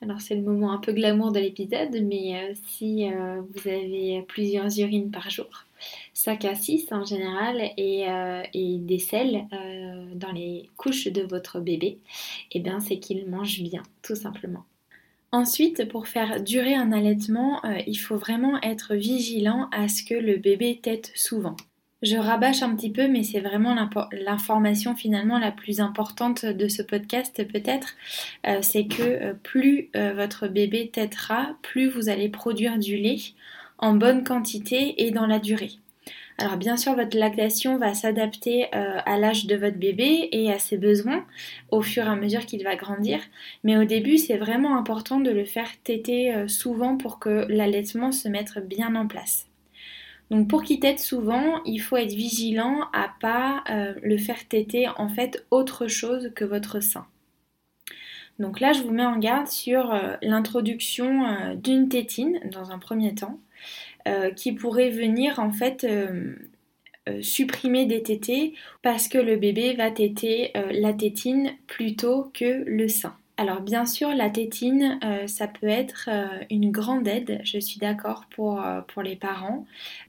Alors 0.00 0.20
c'est 0.20 0.34
le 0.34 0.42
moment 0.42 0.72
un 0.72 0.78
peu 0.78 0.92
glamour 0.92 1.30
de 1.30 1.38
l'épisode, 1.38 1.96
mais 2.02 2.34
euh, 2.34 2.54
si 2.66 3.08
euh, 3.08 3.40
vous 3.40 3.68
avez 3.68 4.24
plusieurs 4.26 4.76
urines 4.80 5.12
par 5.12 5.30
jour, 5.30 5.64
5 6.12 6.44
à 6.44 6.56
6 6.56 6.88
en 6.90 7.04
général, 7.04 7.62
et, 7.76 8.10
euh, 8.10 8.42
des 8.52 8.98
selles 8.98 9.46
dans 10.16 10.32
les 10.32 10.68
couches 10.76 11.06
de 11.06 11.22
votre 11.22 11.60
bébé, 11.60 11.98
eh 12.50 12.58
bien 12.58 12.80
c'est 12.80 12.98
qu'il 12.98 13.28
mange 13.28 13.62
bien, 13.62 13.84
tout 14.02 14.16
simplement. 14.16 14.64
Ensuite, 15.34 15.88
pour 15.88 16.08
faire 16.08 16.42
durer 16.42 16.74
un 16.74 16.92
allaitement, 16.92 17.64
euh, 17.64 17.78
il 17.86 17.96
faut 17.96 18.18
vraiment 18.18 18.60
être 18.62 18.94
vigilant 18.94 19.70
à 19.72 19.88
ce 19.88 20.02
que 20.02 20.14
le 20.14 20.36
bébé 20.36 20.78
tète 20.82 21.10
souvent. 21.14 21.56
Je 22.02 22.16
rabâche 22.16 22.62
un 22.62 22.76
petit 22.76 22.90
peu, 22.90 23.08
mais 23.08 23.22
c'est 23.22 23.40
vraiment 23.40 23.74
l'information 24.12 24.94
finalement 24.94 25.38
la 25.38 25.50
plus 25.50 25.80
importante 25.80 26.44
de 26.44 26.68
ce 26.68 26.82
podcast 26.82 27.46
peut-être. 27.50 27.94
Euh, 28.46 28.58
c'est 28.60 28.86
que 28.86 29.02
euh, 29.02 29.34
plus 29.34 29.88
votre 29.94 30.48
bébé 30.48 30.90
têtera, 30.90 31.56
plus 31.62 31.88
vous 31.88 32.10
allez 32.10 32.28
produire 32.28 32.78
du 32.78 32.96
lait 32.98 33.20
en 33.78 33.94
bonne 33.94 34.24
quantité 34.24 35.06
et 35.06 35.12
dans 35.12 35.26
la 35.26 35.38
durée. 35.38 35.81
Alors 36.42 36.56
bien 36.56 36.76
sûr, 36.76 36.96
votre 36.96 37.16
lactation 37.16 37.78
va 37.78 37.94
s'adapter 37.94 38.64
euh, 38.74 38.98
à 39.06 39.16
l'âge 39.16 39.46
de 39.46 39.54
votre 39.54 39.76
bébé 39.76 40.28
et 40.32 40.50
à 40.50 40.58
ses 40.58 40.76
besoins 40.76 41.24
au 41.70 41.82
fur 41.82 42.04
et 42.04 42.08
à 42.08 42.16
mesure 42.16 42.46
qu'il 42.46 42.64
va 42.64 42.74
grandir. 42.74 43.20
Mais 43.62 43.76
au 43.76 43.84
début, 43.84 44.18
c'est 44.18 44.38
vraiment 44.38 44.76
important 44.76 45.20
de 45.20 45.30
le 45.30 45.44
faire 45.44 45.70
téter 45.84 46.34
euh, 46.34 46.48
souvent 46.48 46.96
pour 46.96 47.20
que 47.20 47.46
l'allaitement 47.48 48.10
se 48.10 48.26
mette 48.26 48.58
bien 48.58 48.96
en 48.96 49.06
place. 49.06 49.46
Donc 50.32 50.48
pour 50.48 50.64
qu'il 50.64 50.80
tète 50.80 50.98
souvent, 50.98 51.62
il 51.64 51.78
faut 51.78 51.96
être 51.96 52.12
vigilant 52.12 52.88
à 52.92 53.12
pas 53.20 53.62
euh, 53.70 53.94
le 54.02 54.18
faire 54.18 54.48
téter 54.48 54.88
en 54.96 55.08
fait 55.08 55.46
autre 55.52 55.86
chose 55.86 56.32
que 56.34 56.44
votre 56.44 56.80
sein. 56.80 57.06
Donc 58.40 58.58
là, 58.58 58.72
je 58.72 58.82
vous 58.82 58.90
mets 58.90 59.06
en 59.06 59.18
garde 59.18 59.46
sur 59.46 59.94
l'introduction 60.22 61.54
d'une 61.54 61.88
tétine 61.88 62.40
dans 62.50 62.72
un 62.72 62.80
premier 62.80 63.14
temps. 63.14 63.38
Euh, 64.08 64.30
qui 64.32 64.52
pourrait 64.52 64.90
venir 64.90 65.38
en 65.38 65.52
fait 65.52 65.84
euh, 65.84 66.34
euh, 67.08 67.22
supprimer 67.22 67.86
des 67.86 68.02
tétés 68.02 68.54
parce 68.82 69.06
que 69.06 69.18
le 69.18 69.36
bébé 69.36 69.74
va 69.74 69.92
téter 69.92 70.50
la 70.54 70.92
tétine 70.92 71.52
plutôt 71.68 72.30
que 72.34 72.64
le 72.66 72.88
sein. 72.88 73.14
Alors 73.36 73.60
bien 73.60 73.86
sûr, 73.86 74.08
la 74.14 74.28
tétine, 74.28 75.00
ça 75.26 75.48
peut 75.48 75.68
être 75.68 76.10
une 76.50 76.70
grande 76.70 77.08
aide, 77.08 77.40
je 77.44 77.58
suis 77.58 77.78
d'accord 77.78 78.26
pour, 78.30 78.62
pour 78.88 79.02
les 79.02 79.16
parents, 79.16 79.66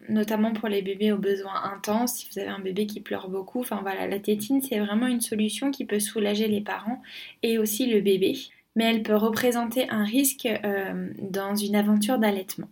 notamment 0.10 0.52
pour 0.52 0.68
les 0.68 0.82
bébés 0.82 1.12
aux 1.12 1.18
besoins 1.18 1.64
intenses, 1.64 2.16
si 2.16 2.28
vous 2.30 2.40
avez 2.40 2.50
un 2.50 2.60
bébé 2.60 2.86
qui 2.86 3.00
pleure 3.00 3.30
beaucoup. 3.30 3.62
Enfin 3.62 3.80
voilà, 3.82 4.08
la 4.08 4.20
tétine, 4.20 4.62
c'est 4.62 4.80
vraiment 4.80 5.08
une 5.08 5.22
solution 5.22 5.72
qui 5.72 5.86
peut 5.86 6.00
soulager 6.00 6.48
les 6.48 6.62
parents 6.62 7.02
et 7.44 7.58
aussi 7.58 7.88
le 7.88 8.02
bébé, 8.02 8.38
mais 8.76 8.84
elle 8.84 9.04
peut 9.04 9.16
représenter 9.16 9.90
un 9.90 10.04
risque 10.04 10.48
dans 11.18 11.56
une 11.56 11.76
aventure 11.76 12.20
d'allaitement. 12.20 12.68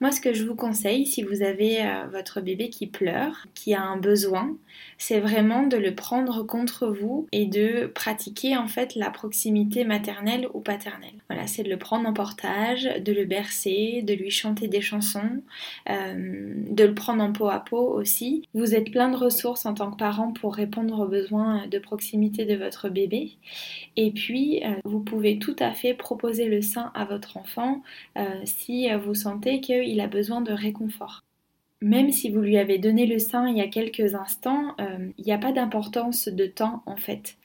Moi, 0.00 0.12
ce 0.12 0.20
que 0.20 0.32
je 0.32 0.44
vous 0.44 0.54
conseille, 0.54 1.06
si 1.06 1.22
vous 1.22 1.42
avez 1.42 1.82
euh, 1.82 2.06
votre 2.12 2.40
bébé 2.40 2.70
qui 2.70 2.86
pleure, 2.86 3.48
qui 3.54 3.74
a 3.74 3.82
un 3.82 3.96
besoin, 3.96 4.56
c'est 4.96 5.18
vraiment 5.18 5.66
de 5.66 5.76
le 5.76 5.92
prendre 5.92 6.44
contre 6.44 6.86
vous 6.86 7.26
et 7.32 7.46
de 7.46 7.86
pratiquer 7.86 8.56
en 8.56 8.68
fait 8.68 8.94
la 8.94 9.10
proximité 9.10 9.82
maternelle 9.82 10.46
ou 10.54 10.60
paternelle. 10.60 11.14
Voilà, 11.28 11.48
c'est 11.48 11.64
de 11.64 11.68
le 11.68 11.78
prendre 11.78 12.08
en 12.08 12.12
portage, 12.12 12.84
de 12.84 13.12
le 13.12 13.24
bercer, 13.24 14.02
de 14.02 14.14
lui 14.14 14.30
chanter 14.30 14.68
des 14.68 14.80
chansons, 14.80 15.42
euh, 15.90 16.54
de 16.70 16.84
le 16.84 16.94
prendre 16.94 17.24
en 17.24 17.32
peau 17.32 17.48
à 17.48 17.58
peau 17.58 17.88
aussi. 17.88 18.44
Vous 18.54 18.76
êtes 18.76 18.92
plein 18.92 19.10
de 19.10 19.16
ressources 19.16 19.66
en 19.66 19.74
tant 19.74 19.90
que 19.90 19.96
parent 19.96 20.32
pour 20.32 20.54
répondre 20.54 21.00
aux 21.00 21.08
besoins 21.08 21.66
de 21.66 21.78
proximité 21.80 22.44
de 22.44 22.54
votre 22.54 22.88
bébé. 22.88 23.32
Et 23.96 24.12
puis, 24.12 24.62
euh, 24.64 24.74
vous 24.84 25.00
pouvez 25.00 25.40
tout 25.40 25.56
à 25.58 25.72
fait 25.72 25.94
proposer 25.94 26.44
le 26.44 26.62
sein 26.62 26.92
à 26.94 27.04
votre 27.04 27.36
enfant 27.36 27.82
si 28.44 28.88
vous 28.92 29.14
sentez 29.14 29.60
que 29.60 29.87
il 29.88 30.00
a 30.00 30.06
besoin 30.08 30.40
de 30.40 30.52
réconfort. 30.52 31.27
Même 31.80 32.10
si 32.10 32.28
vous 32.28 32.40
lui 32.40 32.58
avez 32.58 32.78
donné 32.78 33.06
le 33.06 33.20
sein 33.20 33.48
il 33.48 33.56
y 33.56 33.60
a 33.60 33.68
quelques 33.68 34.16
instants, 34.16 34.74
euh, 34.80 35.10
il 35.16 35.24
n'y 35.24 35.32
a 35.32 35.38
pas 35.38 35.52
d'importance 35.52 36.26
de 36.26 36.46
temps 36.46 36.82
en 36.86 36.96
fait. 36.96 37.36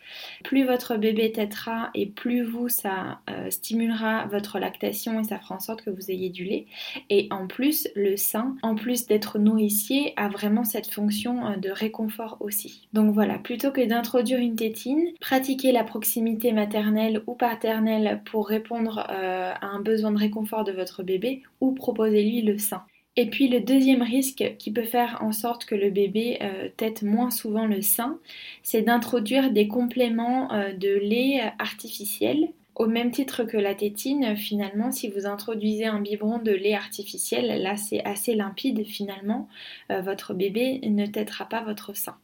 Plus 0.44 0.66
votre 0.66 0.98
bébé 0.98 1.32
têtera 1.32 1.92
et 1.94 2.08
plus 2.08 2.42
vous, 2.42 2.68
ça 2.68 3.20
euh, 3.30 3.52
stimulera 3.52 4.26
votre 4.26 4.58
lactation 4.58 5.20
et 5.20 5.24
ça 5.24 5.38
fera 5.38 5.56
en 5.56 5.60
sorte 5.60 5.84
que 5.84 5.92
vous 5.92 6.10
ayez 6.10 6.32
du 6.32 6.46
lait. 6.46 6.66
Et 7.12 7.28
en 7.30 7.46
plus, 7.46 7.88
le 7.96 8.18
sein, 8.18 8.56
en 8.64 8.74
plus 8.74 9.06
d'être 9.06 9.38
nourricier, 9.38 10.14
a 10.16 10.30
vraiment 10.30 10.64
cette 10.64 10.92
fonction 10.92 11.46
euh, 11.46 11.58
de 11.58 11.70
réconfort 11.70 12.38
aussi. 12.40 12.88
Donc 12.92 13.14
voilà, 13.14 13.38
plutôt 13.38 13.70
que 13.70 13.86
d'introduire 13.86 14.40
une 14.40 14.56
tétine, 14.56 15.10
pratiquez 15.22 15.72
la 15.72 15.84
proximité 15.84 16.54
maternelle 16.54 17.22
ou 17.28 17.36
paternelle 17.36 18.22
pour 18.26 18.48
répondre 18.48 19.00
à 19.00 19.66
un 19.66 19.80
besoin 19.80 20.12
de 20.12 20.18
réconfort 20.18 20.64
de 20.64 20.72
votre 20.72 21.04
bébé 21.04 21.44
ou 21.62 21.74
proposez-lui 21.74 22.42
le 22.42 22.58
sein. 22.58 22.84
Et 23.16 23.30
puis 23.30 23.48
le 23.48 23.60
deuxième 23.60 24.02
risque 24.02 24.56
qui 24.58 24.72
peut 24.72 24.84
faire 24.84 25.20
en 25.22 25.32
sorte 25.32 25.66
que 25.66 25.76
le 25.76 25.92
bébé 25.92 26.40
euh, 26.42 26.70
tète 26.78 27.04
moins 27.04 27.30
souvent 27.30 27.68
le 27.68 27.82
sein, 27.82 28.20
c'est 28.64 28.82
d'introduire 28.82 29.52
des 29.52 29.68
compléments 29.68 30.52
euh, 30.52 30.74
de 30.74 30.90
lait 30.90 31.42
artificiel. 31.60 32.50
Au 32.76 32.88
même 32.88 33.12
titre 33.12 33.44
que 33.44 33.58
la 33.58 33.76
tétine, 33.76 34.36
finalement, 34.36 34.92
si 34.92 35.08
vous 35.08 35.28
introduisez 35.28 35.86
un 35.86 36.02
biberon 36.02 36.40
de 36.40 36.52
lait 36.52 36.74
artificiel, 36.74 37.62
là 37.62 37.78
c'est 37.78 38.04
assez 38.04 38.34
limpide 38.34 38.84
finalement, 38.84 39.48
euh, 39.92 40.02
votre 40.02 40.34
bébé 40.34 40.80
ne 40.84 41.06
têtera 41.06 41.46
pas 41.46 41.62
votre 41.62 41.96
sein. 41.96 42.18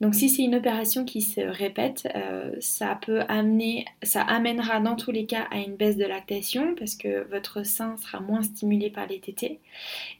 Donc 0.00 0.14
si 0.14 0.28
c'est 0.28 0.42
une 0.42 0.54
opération 0.54 1.04
qui 1.04 1.22
se 1.22 1.40
répète, 1.40 2.08
euh, 2.14 2.54
ça 2.60 2.98
peut 3.04 3.22
amener, 3.28 3.84
ça 4.02 4.22
amènera 4.22 4.80
dans 4.80 4.94
tous 4.94 5.10
les 5.10 5.26
cas 5.26 5.46
à 5.50 5.58
une 5.58 5.76
baisse 5.76 5.96
de 5.96 6.04
lactation 6.04 6.74
parce 6.76 6.94
que 6.94 7.28
votre 7.28 7.64
sein 7.64 7.96
sera 7.96 8.20
moins 8.20 8.42
stimulé 8.42 8.90
par 8.90 9.06
les 9.08 9.20
tétés 9.20 9.58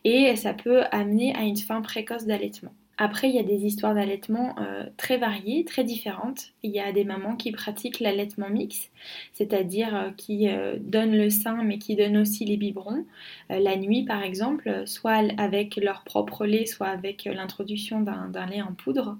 et 0.04 0.34
ça 0.36 0.54
peut 0.54 0.82
amener 0.90 1.34
à 1.36 1.42
une 1.42 1.56
fin 1.56 1.80
précoce 1.80 2.26
d'allaitement. 2.26 2.72
Après, 3.00 3.28
il 3.28 3.34
y 3.36 3.38
a 3.38 3.44
des 3.44 3.64
histoires 3.64 3.94
d'allaitement 3.94 4.56
euh, 4.58 4.84
très 4.96 5.18
variées, 5.18 5.64
très 5.64 5.84
différentes. 5.84 6.48
Il 6.64 6.72
y 6.72 6.80
a 6.80 6.90
des 6.90 7.04
mamans 7.04 7.36
qui 7.36 7.52
pratiquent 7.52 8.00
l'allaitement 8.00 8.50
mix, 8.50 8.90
c'est-à-dire 9.32 9.94
euh, 9.94 10.10
qui 10.16 10.48
euh, 10.48 10.76
donnent 10.80 11.16
le 11.16 11.30
sein 11.30 11.62
mais 11.62 11.78
qui 11.78 11.94
donnent 11.94 12.16
aussi 12.16 12.44
les 12.44 12.56
biberons 12.56 13.04
la 13.50 13.76
nuit 13.76 14.04
par 14.04 14.22
exemple, 14.22 14.82
soit 14.86 15.22
avec 15.38 15.76
leur 15.76 16.02
propre 16.02 16.44
lait, 16.44 16.66
soit 16.66 16.88
avec 16.88 17.24
l'introduction 17.24 18.00
d'un 18.00 18.46
lait 18.46 18.62
en 18.62 18.72
poudre. 18.72 19.16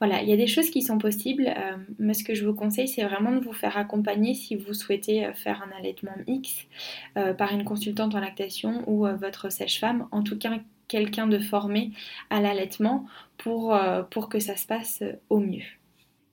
Voilà, 0.00 0.22
il 0.22 0.28
y 0.28 0.32
a 0.32 0.36
des 0.36 0.46
choses 0.46 0.70
qui 0.70 0.82
sont 0.82 0.98
possibles, 0.98 1.54
mais 1.98 2.14
ce 2.14 2.24
que 2.24 2.34
je 2.34 2.44
vous 2.44 2.54
conseille, 2.54 2.88
c'est 2.88 3.04
vraiment 3.04 3.32
de 3.32 3.40
vous 3.40 3.52
faire 3.52 3.76
accompagner 3.76 4.34
si 4.34 4.56
vous 4.56 4.74
souhaitez 4.74 5.30
faire 5.34 5.62
un 5.62 5.78
allaitement 5.78 6.14
mix 6.26 6.66
par 7.14 7.52
une 7.52 7.64
consultante 7.64 8.14
en 8.14 8.20
lactation 8.20 8.82
ou 8.86 9.06
votre 9.18 9.50
sèche-femme. 9.50 10.06
En 10.10 10.22
tout 10.22 10.36
cas, 10.36 10.58
quelqu'un 10.90 11.28
de 11.28 11.38
formé 11.38 11.92
à 12.28 12.40
l'allaitement 12.40 13.06
pour, 13.38 13.74
euh, 13.74 14.02
que 14.02 14.40
ça 14.40 14.56
se 14.56 14.66
passe 14.66 15.02
au 15.30 15.38
mieux. 15.38 15.64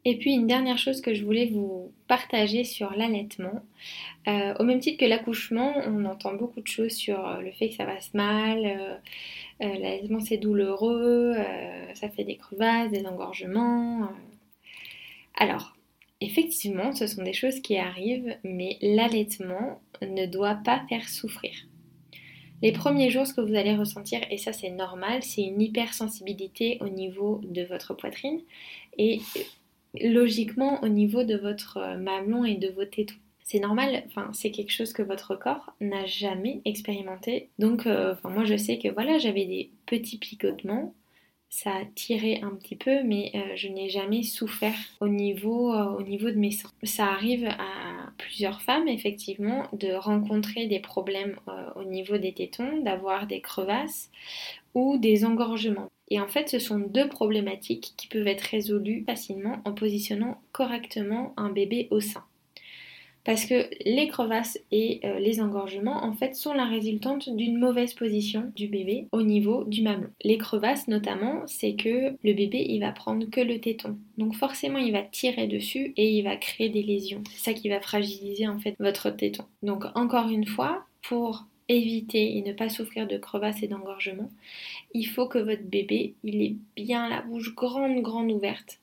Et 0.04 0.18
puis 0.18 0.34
une 0.34 0.48
dernière 0.48 0.78
chose 0.78 1.02
que 1.02 1.14
je 1.14 1.24
voulais 1.24 1.46
vous 1.46 1.92
partager 2.08 2.64
sur 2.64 2.92
l'allaitement. 2.96 3.62
Euh, 4.28 4.54
au 4.60 4.64
même 4.64 4.80
titre 4.80 5.00
que 5.00 5.06
l'accouchement, 5.06 5.74
on 5.86 6.06
entend 6.06 6.34
beaucoup 6.34 6.62
de 6.62 6.68
choses 6.68 6.94
sur 6.94 7.26
euh, 7.26 7.42
le 7.42 7.52
fait 7.52 7.70
que 7.70 7.76
ça 7.76 7.86
passe 7.86 8.14
mal, 8.14 9.00
l'allaitement 9.60 10.20
c'est 10.20 10.38
douloureux, 10.38 11.36
ça 11.94 12.10
fait 12.10 12.24
des 12.24 12.38
crevasses, 12.38 12.92
des 12.92 13.06
engorgements. 13.06 14.10
Alors, 15.36 15.76
effectivement, 16.22 16.92
ce 16.94 17.08
sont 17.08 17.24
des 17.24 17.34
choses 17.34 17.60
qui 17.60 17.78
arrivent, 17.78 18.36
mais 18.44 18.78
l'allaitement 18.82 19.82
ne 20.02 20.26
doit 20.26 20.60
pas 20.64 20.84
faire 20.90 21.10
souffrir. 21.10 21.54
Les 22.62 22.72
premiers 22.72 23.12
jours, 23.12 23.28
ce 23.28 23.34
que 23.34 23.42
vous 23.42 23.56
allez 23.56 23.76
ressentir, 23.76 24.20
et 24.32 24.38
ça 24.38 24.52
c'est 24.52 24.72
normal, 24.72 25.22
c'est 25.22 25.44
une 25.44 25.62
hypersensibilité 25.62 26.78
au 26.82 26.90
niveau 26.90 27.40
de 27.44 27.64
votre 27.64 27.94
poitrine 27.94 28.42
et 28.98 29.22
logiquement 30.02 30.84
au 30.84 30.88
niveau 30.88 31.24
de 31.24 31.36
votre 31.36 31.78
euh, 31.78 31.98
mamelon 31.98 32.46
et 32.46 32.56
de 32.56 32.70
vos 32.70 32.86
tétons. 32.86 33.16
C'est 33.44 33.60
normal, 33.60 34.04
c'est 34.34 34.52
quelque 34.52 34.74
chose 34.74 34.92
que 34.92 35.02
votre 35.02 35.36
corps 35.36 35.74
n'a 35.80 36.06
jamais 36.06 36.60
expérimenté. 36.66 37.50
Donc 37.60 37.88
euh, 37.88 38.14
moi 38.26 38.44
je 38.44 38.58
sais 38.58 38.78
que 38.78 38.90
voilà, 38.90 39.20
j'avais 39.20 39.46
des 39.46 39.70
petits 39.86 40.18
picotements 40.18 40.94
ça 41.50 41.72
a 41.72 41.86
tiré 41.86 42.42
un 42.42 42.52
petit 42.52 42.76
peu, 42.76 43.04
mais 43.04 43.32
euh, 43.36 43.56
je 43.56 43.68
n'ai 43.68 43.90
jamais 43.90 44.24
souffert 44.24 44.78
au 45.00 45.08
niveau, 45.08 45.74
euh, 45.74 45.98
au 45.98 46.04
niveau 46.04 46.30
de 46.30 46.36
mes 46.36 46.52
seins. 46.52 46.72
Ça 46.84 47.06
arrive 47.08 47.46
à 47.46 48.12
plusieurs 48.18 48.62
femmes, 48.62 48.88
effectivement, 48.88 49.68
de 49.74 49.94
rencontrer 49.94 50.68
des 50.68 50.80
problèmes 50.80 51.40
euh, 51.48 51.70
au 51.76 51.84
niveau 51.84 52.18
des 52.18 52.34
tétons, 52.34 52.82
d'avoir 52.82 53.28
des 53.28 53.42
crevasses 53.42 54.12
ou 54.74 54.98
des 54.98 55.26
engorgements. 55.26 55.90
Et 56.10 56.20
en 56.20 56.28
fait, 56.28 56.50
ce 56.50 56.60
sont 56.60 56.80
deux 56.80 57.08
problématiques 57.10 57.94
qui 57.98 58.08
peuvent 58.08 58.28
être 58.28 58.42
résolues 58.42 59.04
facilement 59.06 59.62
en 59.66 59.74
positionnant 59.74 60.42
correctement 60.52 61.34
un 61.38 61.50
bébé 61.50 61.88
au 61.92 62.00
sein. 62.00 62.24
Parce 63.28 63.46
que 63.46 63.68
les 63.84 64.08
crevasses 64.08 64.58
et 64.72 65.02
euh, 65.04 65.20
les 65.20 65.42
engorgements, 65.42 66.06
en 66.06 66.14
fait, 66.14 66.34
sont 66.34 66.54
la 66.54 66.64
résultante 66.64 67.28
d'une 67.36 67.60
mauvaise 67.60 67.94
position 67.94 68.54
du 68.56 68.70
bébé 68.70 69.10
au 69.12 69.22
niveau 69.22 69.66
du 69.66 69.82
mamelon. 69.82 70.12
Les 70.24 70.38
crevasses, 70.38 70.88
notamment, 70.88 71.46
c'est 71.46 71.76
que 71.76 72.16
le 72.24 72.34
bébé, 72.34 72.66
il 72.70 72.80
va 72.80 72.94
prendre 72.94 73.30
que 73.30 73.42
le 73.42 73.60
téton. 73.60 73.98
Donc 74.18 74.34
forcément, 74.34 74.78
il 74.78 74.94
va 74.94 75.02
tirer 75.02 75.46
dessus 75.48 75.94
et 75.98 76.10
il 76.10 76.24
va 76.24 76.38
créer 76.38 76.70
des 76.70 76.84
lésions. 76.84 77.22
C'est 77.30 77.52
ça 77.52 77.54
qui 77.54 77.68
va 77.68 77.82
fragiliser, 77.82 78.48
en 78.48 78.60
fait, 78.60 78.78
votre 78.80 79.10
téton. 79.10 79.44
Donc 79.62 79.84
encore 79.96 80.30
une 80.30 80.48
fois, 80.48 80.86
pour 81.02 81.48
éviter 81.68 82.38
et 82.38 82.42
ne 82.44 82.54
pas 82.54 82.70
souffrir 82.70 83.08
de 83.08 83.18
crevasses 83.18 83.62
et 83.62 83.68
d'engorgements, 83.68 84.32
il 84.94 85.04
faut 85.04 85.28
que 85.28 85.40
votre 85.40 85.66
bébé, 85.66 86.14
il 86.24 86.42
ait 86.42 86.56
bien 86.78 87.10
la 87.10 87.24
bouche 87.24 87.54
grande, 87.54 88.02
grande 88.02 88.32
ouverte 88.32 88.80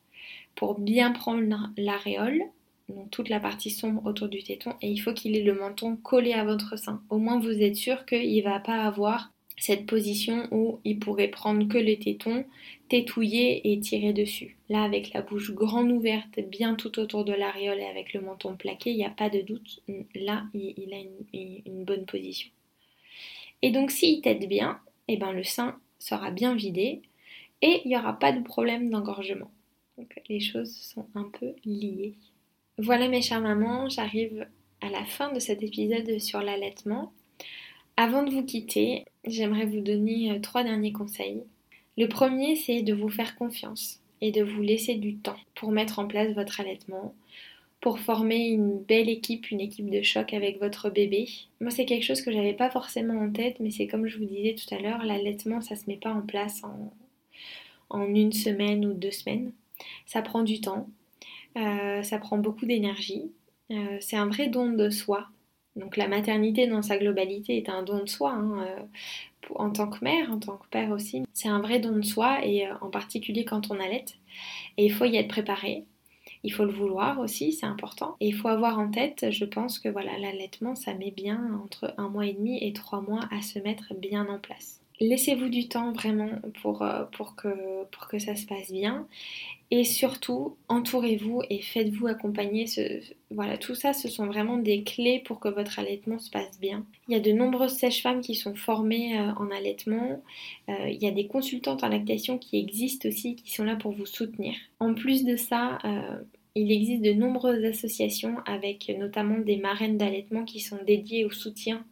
pour 0.54 0.78
bien 0.78 1.12
prendre 1.12 1.70
l'aréole 1.78 2.42
donc 2.88 3.10
toute 3.10 3.28
la 3.28 3.40
partie 3.40 3.70
sombre 3.70 4.04
autour 4.04 4.28
du 4.28 4.42
téton, 4.42 4.74
et 4.82 4.88
il 4.88 4.98
faut 4.98 5.12
qu'il 5.12 5.36
ait 5.36 5.42
le 5.42 5.54
menton 5.54 5.96
collé 5.96 6.32
à 6.32 6.44
votre 6.44 6.76
sein. 6.78 7.02
Au 7.10 7.18
moins 7.18 7.38
vous 7.38 7.62
êtes 7.62 7.76
sûr 7.76 8.04
qu'il 8.06 8.36
ne 8.36 8.42
va 8.42 8.60
pas 8.60 8.84
avoir 8.84 9.30
cette 9.56 9.86
position 9.86 10.48
où 10.50 10.80
il 10.84 10.98
pourrait 10.98 11.28
prendre 11.28 11.66
que 11.68 11.78
le 11.78 11.96
téton, 11.96 12.44
tétouiller 12.88 13.72
et 13.72 13.80
tirer 13.80 14.12
dessus. 14.12 14.56
Là, 14.68 14.82
avec 14.82 15.12
la 15.12 15.22
bouche 15.22 15.52
grande 15.52 15.90
ouverte, 15.90 16.40
bien 16.40 16.74
tout 16.74 16.98
autour 16.98 17.24
de 17.24 17.32
l'aréole 17.32 17.80
et 17.80 17.86
avec 17.86 18.12
le 18.12 18.20
menton 18.20 18.56
plaqué, 18.56 18.90
il 18.90 18.96
n'y 18.96 19.04
a 19.04 19.10
pas 19.10 19.30
de 19.30 19.40
doute, 19.40 19.82
là, 20.14 20.44
il, 20.54 20.92
a 20.92 20.98
une, 21.32 21.84
bonne 21.84 22.04
position. 22.04 22.50
Et 23.62 23.70
donc, 23.70 23.90
s'il 23.90 24.20
tète 24.20 24.46
bien, 24.48 24.80
eh 25.08 25.16
ben, 25.16 25.32
le 25.32 25.44
sein 25.44 25.78
sera 25.98 26.30
bien 26.30 26.54
vidé 26.54 27.02
et 27.62 27.80
il 27.84 27.88
n'y 27.88 27.96
aura 27.96 28.18
pas 28.18 28.32
de 28.32 28.42
problème 28.42 28.90
d'engorgement. 28.90 29.50
Donc, 29.96 30.20
les 30.28 30.40
choses 30.40 30.74
sont 30.74 31.06
un 31.14 31.30
peu 31.38 31.54
liées. 31.64 32.14
Voilà 32.78 33.06
mes 33.06 33.22
chères 33.22 33.40
mamans, 33.40 33.88
j'arrive 33.88 34.48
à 34.80 34.88
la 34.90 35.04
fin 35.04 35.32
de 35.32 35.38
cet 35.38 35.62
épisode 35.62 36.18
sur 36.18 36.40
l'allaitement. 36.40 37.12
Avant 37.96 38.24
de 38.24 38.32
vous 38.32 38.44
quitter, 38.44 39.04
j'aimerais 39.24 39.64
vous 39.64 39.80
donner 39.80 40.32
euh, 40.32 40.40
trois 40.40 40.64
derniers 40.64 40.90
conseils. 40.90 41.44
Le 41.96 42.08
premier, 42.08 42.56
c'est 42.56 42.82
de 42.82 42.92
vous 42.92 43.08
faire 43.08 43.36
confiance 43.36 44.00
et 44.20 44.32
de 44.32 44.42
vous 44.42 44.60
laisser 44.60 44.96
du 44.96 45.14
temps 45.14 45.36
pour 45.54 45.70
mettre 45.70 46.00
en 46.00 46.08
place 46.08 46.34
votre 46.34 46.60
allaitement, 46.60 47.14
pour 47.80 48.00
former 48.00 48.48
une 48.48 48.80
belle 48.80 49.08
équipe, 49.08 49.52
une 49.52 49.60
équipe 49.60 49.88
de 49.88 50.02
choc 50.02 50.34
avec 50.34 50.58
votre 50.58 50.90
bébé. 50.90 51.28
Moi, 51.60 51.70
c'est 51.70 51.84
quelque 51.84 52.02
chose 52.02 52.22
que 52.22 52.32
j'avais 52.32 52.54
pas 52.54 52.70
forcément 52.70 53.20
en 53.20 53.30
tête, 53.30 53.60
mais 53.60 53.70
c'est 53.70 53.86
comme 53.86 54.08
je 54.08 54.18
vous 54.18 54.24
disais 54.24 54.56
tout 54.56 54.74
à 54.74 54.80
l'heure, 54.80 55.04
l'allaitement, 55.04 55.60
ça 55.60 55.76
se 55.76 55.86
met 55.86 55.98
pas 55.98 56.12
en 56.12 56.22
place 56.22 56.64
en, 56.64 56.92
en 57.90 58.12
une 58.12 58.32
semaine 58.32 58.84
ou 58.84 58.94
deux 58.94 59.12
semaines. 59.12 59.52
Ça 60.06 60.22
prend 60.22 60.42
du 60.42 60.60
temps, 60.60 60.88
euh, 61.56 62.02
ça 62.02 62.18
prend 62.18 62.38
beaucoup 62.38 62.66
d'énergie. 62.66 63.32
Euh, 63.70 63.96
c'est 64.00 64.16
un 64.16 64.26
vrai 64.26 64.48
don 64.48 64.70
de 64.72 64.90
soi. 64.90 65.28
Donc 65.76 65.96
la 65.96 66.06
maternité 66.06 66.66
dans 66.66 66.82
sa 66.82 66.98
globalité 66.98 67.56
est 67.56 67.68
un 67.68 67.82
don 67.82 68.04
de 68.04 68.08
soi, 68.08 68.32
hein, 68.32 68.64
euh, 68.64 68.82
en 69.56 69.70
tant 69.70 69.88
que 69.88 70.04
mère, 70.04 70.30
en 70.30 70.38
tant 70.38 70.56
que 70.56 70.68
père 70.68 70.90
aussi. 70.90 71.24
C'est 71.32 71.48
un 71.48 71.60
vrai 71.60 71.80
don 71.80 71.96
de 71.96 72.02
soi, 72.02 72.44
et 72.44 72.68
en 72.80 72.90
particulier 72.90 73.44
quand 73.44 73.70
on 73.70 73.80
allait. 73.80 74.04
Et 74.76 74.86
il 74.86 74.92
faut 74.92 75.04
y 75.04 75.16
être 75.16 75.28
préparé. 75.28 75.84
Il 76.44 76.52
faut 76.52 76.64
le 76.64 76.72
vouloir 76.72 77.18
aussi, 77.18 77.52
c'est 77.52 77.66
important. 77.66 78.16
Et 78.20 78.28
il 78.28 78.34
faut 78.34 78.48
avoir 78.48 78.78
en 78.78 78.90
tête, 78.90 79.30
je 79.30 79.44
pense 79.44 79.78
que 79.78 79.88
voilà, 79.88 80.16
l'allaitement, 80.18 80.74
ça 80.74 80.94
met 80.94 81.10
bien 81.10 81.58
entre 81.64 81.94
un 81.96 82.08
mois 82.08 82.26
et 82.26 82.34
demi 82.34 82.62
et 82.62 82.72
trois 82.72 83.00
mois 83.00 83.22
à 83.30 83.42
se 83.42 83.58
mettre 83.58 83.94
bien 83.94 84.28
en 84.28 84.38
place. 84.38 84.80
Laissez-vous 85.00 85.48
du 85.48 85.68
temps 85.68 85.92
vraiment 85.92 86.30
pour, 86.62 86.86
pour, 87.12 87.34
que, 87.34 87.84
pour 87.90 88.06
que 88.06 88.18
ça 88.18 88.36
se 88.36 88.46
passe 88.46 88.70
bien. 88.70 89.08
Et 89.76 89.82
surtout, 89.82 90.56
entourez-vous 90.68 91.42
et 91.50 91.60
faites-vous 91.60 92.06
accompagner. 92.06 92.66
Voilà, 93.32 93.58
tout 93.58 93.74
ça, 93.74 93.92
ce 93.92 94.06
sont 94.06 94.26
vraiment 94.26 94.56
des 94.56 94.84
clés 94.84 95.20
pour 95.26 95.40
que 95.40 95.48
votre 95.48 95.80
allaitement 95.80 96.20
se 96.20 96.30
passe 96.30 96.60
bien. 96.60 96.86
Il 97.08 97.14
y 97.14 97.16
a 97.16 97.20
de 97.20 97.32
nombreuses 97.32 97.72
sèches-femmes 97.72 98.20
qui 98.20 98.36
sont 98.36 98.54
formées 98.54 99.18
euh, 99.18 99.32
en 99.32 99.50
allaitement. 99.50 100.22
Euh, 100.68 100.88
il 100.88 101.02
y 101.02 101.08
a 101.08 101.10
des 101.10 101.26
consultantes 101.26 101.82
en 101.82 101.88
lactation 101.88 102.38
qui 102.38 102.56
existent 102.56 103.08
aussi, 103.08 103.34
qui 103.34 103.52
sont 103.52 103.64
là 103.64 103.74
pour 103.74 103.90
vous 103.90 104.06
soutenir. 104.06 104.54
En 104.78 104.94
plus 104.94 105.24
de 105.24 105.34
ça, 105.34 105.78
il 106.54 106.70
existe 106.70 107.02
de 107.02 107.12
nombreuses 107.12 107.64
associations 107.64 108.36
avec 108.46 108.88
notamment 108.96 109.40
des 109.40 109.56
marraines 109.56 109.98
d'allaitement 109.98 110.44
qui 110.44 110.60
sont 110.60 110.78
dédiées 110.86 111.24
au 111.24 111.30
soutien 111.32 111.84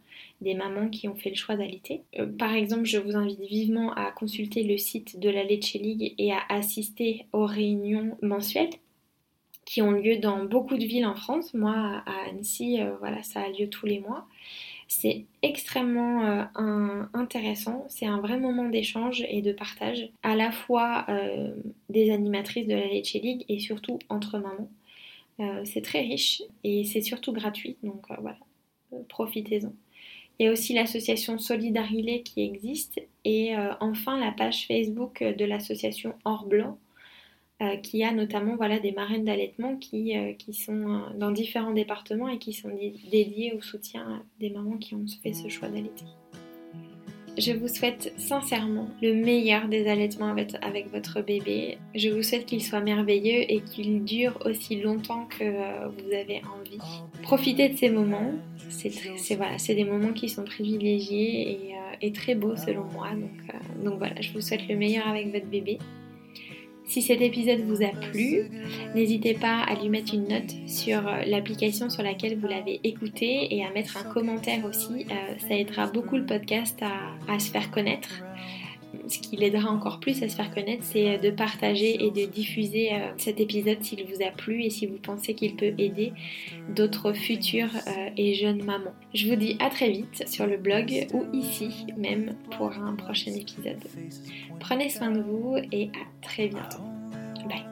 des 0.43 0.55
mamans 0.55 0.89
qui 0.89 1.09
ont 1.09 1.15
fait 1.15 1.31
le 1.31 1.37
choix 1.37 1.57
d'allaiter. 1.57 2.03
Euh, 2.19 2.27
par 2.27 2.53
exemple, 2.53 2.85
je 2.85 2.99
vous 2.99 3.17
invite 3.17 3.41
vivement 3.41 3.93
à 3.95 4.11
consulter 4.11 4.63
le 4.63 4.77
site 4.77 5.19
de 5.19 5.31
la 5.31 5.45
Leche 5.45 5.75
League 5.75 6.15
et 6.19 6.33
à 6.33 6.41
assister 6.49 7.27
aux 7.33 7.47
réunions 7.47 8.17
mensuelles 8.23 8.71
qui 9.65 9.81
ont 9.81 9.93
lieu 9.93 10.19
dans 10.19 10.45
beaucoup 10.45 10.77
de 10.77 10.85
villes 10.85 11.07
en 11.07 11.15
France. 11.15 11.55
Moi, 11.55 11.75
à 11.75 12.29
Annecy, 12.29 12.81
euh, 12.81 12.95
voilà, 12.99 13.23
ça 13.23 13.41
a 13.41 13.49
lieu 13.49 13.69
tous 13.69 13.87
les 13.87 14.01
mois. 14.01 14.27
C'est 14.89 15.25
extrêmement 15.41 16.23
euh, 16.59 17.03
intéressant, 17.15 17.87
c'est 17.89 18.05
un 18.05 18.21
vrai 18.21 18.39
moment 18.39 18.69
d'échange 18.69 19.25
et 19.27 19.41
de 19.41 19.53
partage, 19.53 20.11
à 20.23 20.37
la 20.37 20.53
fois 20.53 21.07
des 21.89 22.11
animatrices 22.11 22.67
de 22.67 22.75
la 22.75 22.87
Leche 22.89 23.15
League 23.15 23.47
et 23.49 23.59
surtout 23.59 23.99
entre 24.11 24.39
mamans. 24.39 25.65
c'est 25.65 25.81
très 25.81 26.01
riche 26.01 26.43
et 26.63 26.85
c'est 26.85 27.01
surtout 27.01 27.33
gratuit, 27.33 27.79
donc 27.83 28.05
voilà, 28.21 28.37
profitez-en. 29.09 29.73
Il 30.43 30.47
y 30.47 30.49
a 30.49 30.53
aussi 30.53 30.75
l'association 30.75 31.39
Solidarilé 31.39 32.25
qui 32.25 32.43
existe 32.43 33.01
et 33.25 33.57
euh, 33.57 33.75
enfin 33.79 34.19
la 34.19 34.33
page 34.33 34.67
Facebook 34.67 35.23
de 35.23 35.45
l'association 35.45 36.17
Or 36.25 36.47
Blanc 36.47 36.81
euh, 37.63 37.77
qui 37.77 38.03
a 38.03 38.11
notamment 38.11 38.57
voilà, 38.57 38.81
des 38.81 38.91
marraines 38.91 39.25
d'allaitement 39.25 39.77
qui, 39.77 40.19
euh, 40.19 40.33
qui 40.33 40.53
sont 40.53 41.01
dans 41.15 41.31
différents 41.31 41.71
départements 41.71 42.27
et 42.27 42.41
qui 42.41 42.55
sont 42.55 42.77
dédiées 43.09 43.53
au 43.53 43.63
soutien 43.63 44.25
des 44.41 44.51
mamans 44.51 44.79
qui 44.79 44.97
ont 44.97 45.07
fait 45.23 45.33
ce 45.33 45.49
choix 45.49 45.69
d'allaiter. 45.69 46.07
Je 47.39 47.53
vous 47.53 47.69
souhaite 47.69 48.13
sincèrement 48.19 48.89
le 49.01 49.15
meilleur 49.15 49.69
des 49.69 49.89
allaitements 49.89 50.35
avec, 50.61 50.93
votre 50.93 51.23
bébé. 51.23 51.79
Je 51.95 52.11
vous 52.11 52.23
souhaite 52.23 52.45
qu'il 52.45 52.63
soit 52.63 52.81
merveilleux 52.81 53.51
et 53.51 53.61
qu'il 53.61 54.05
dure 54.05 54.39
aussi 54.45 54.81
longtemps 54.81 55.27
que 55.27 55.45
euh, 55.45 55.89
vous 55.89 56.13
avez 56.13 56.43
envie. 56.59 56.79
Profitez 57.23 57.71
de 57.71 57.77
ces 57.77 57.89
moments. 57.89 58.33
C'est 58.69 59.75
des 59.75 59.85
moments 59.85 60.13
qui 60.13 60.29
sont 60.29 60.45
privilégiés 60.45 61.53
et, 61.53 62.07
euh, 62.07 62.11
très 62.13 62.35
beaux 62.35 62.57
selon 62.57 62.85
moi. 62.93 63.09
Euh, 63.13 63.85
donc 63.85 63.99
voilà, 63.99 64.21
je 64.21 64.33
vous 64.33 64.41
souhaite 64.41 64.69
le 64.69 64.77
meilleur 64.77 65.09
avec 65.09 65.33
votre 65.33 65.47
bébé. 65.47 65.79
Si 66.85 67.01
cet 67.01 67.21
épisode 67.21 67.61
vous 67.61 67.83
a 67.83 67.89
plu, 67.89 68.51
n'hésitez 68.95 69.35
pas 69.35 69.61
à 69.61 69.75
lui 69.75 69.89
mettre 69.89 70.15
une 70.15 70.29
note 70.29 70.55
sur 70.67 71.07
euh, 71.07 71.23
l'application 71.27 71.89
sur 71.89 72.03
laquelle 72.03 72.39
vous 72.39 72.49
l'avez 72.49 72.81
écouté 72.85 73.55
et 73.55 73.65
à 73.65 73.71
mettre 73.71 73.97
un 73.97 74.13
commentaire 74.13 74.65
aussi. 74.65 75.07
Euh, 75.11 75.35
ça 75.49 75.57
aidera 75.57 75.87
beaucoup 75.87 76.17
le 76.17 76.27
podcast 76.27 76.79
à, 76.83 77.39
se 77.39 77.51
faire 77.51 77.71
connaître 77.71 78.23
ce 79.09 79.19
qui 79.19 79.37
l'aidera 79.37 79.71
encore 79.71 80.01
plus 80.01 80.23
à 80.23 80.29
se 80.29 80.37
faire 80.37 80.53
connaître, 80.55 80.85
c'est 80.85 81.19
de 81.19 81.31
partager 81.31 82.05
et 82.05 82.11
de 82.11 82.25
diffuser 82.25 82.93
euh, 82.93 83.11
cet 83.17 83.41
épisode 83.41 83.83
s'il 83.83 84.05
vous 84.05 84.23
a 84.23 84.31
plu 84.31 84.63
et 84.63 84.71
si 84.71 84.87
vous 84.87 84.99
pensez 84.99 85.35
qu'il 85.35 85.57
peut 85.57 85.75
aider 85.79 86.13
d'autres 86.75 87.13
futures 87.13 87.71
et 88.17 88.35
jeunes 88.35 88.63
mamans. 88.65 88.95
Je 89.15 89.29
vous 89.29 89.37
dis 89.37 89.57
à 89.61 89.71
très 89.71 89.91
vite 89.91 90.29
sur 90.29 90.47
le 90.47 90.57
blog 90.57 91.07
ou 91.13 91.25
ici 91.33 91.87
même 91.97 92.35
pour 92.51 92.71
un 92.71 92.95
prochain 92.95 93.33
épisode. 93.33 93.83
Prenez 94.61 94.89
soin 94.89 95.11
de 95.11 95.21
vous 95.21 95.57
et 95.73 95.89
à 95.89 96.27
très 96.27 96.49
bientôt. 96.49 96.83
Bye. 97.49 97.65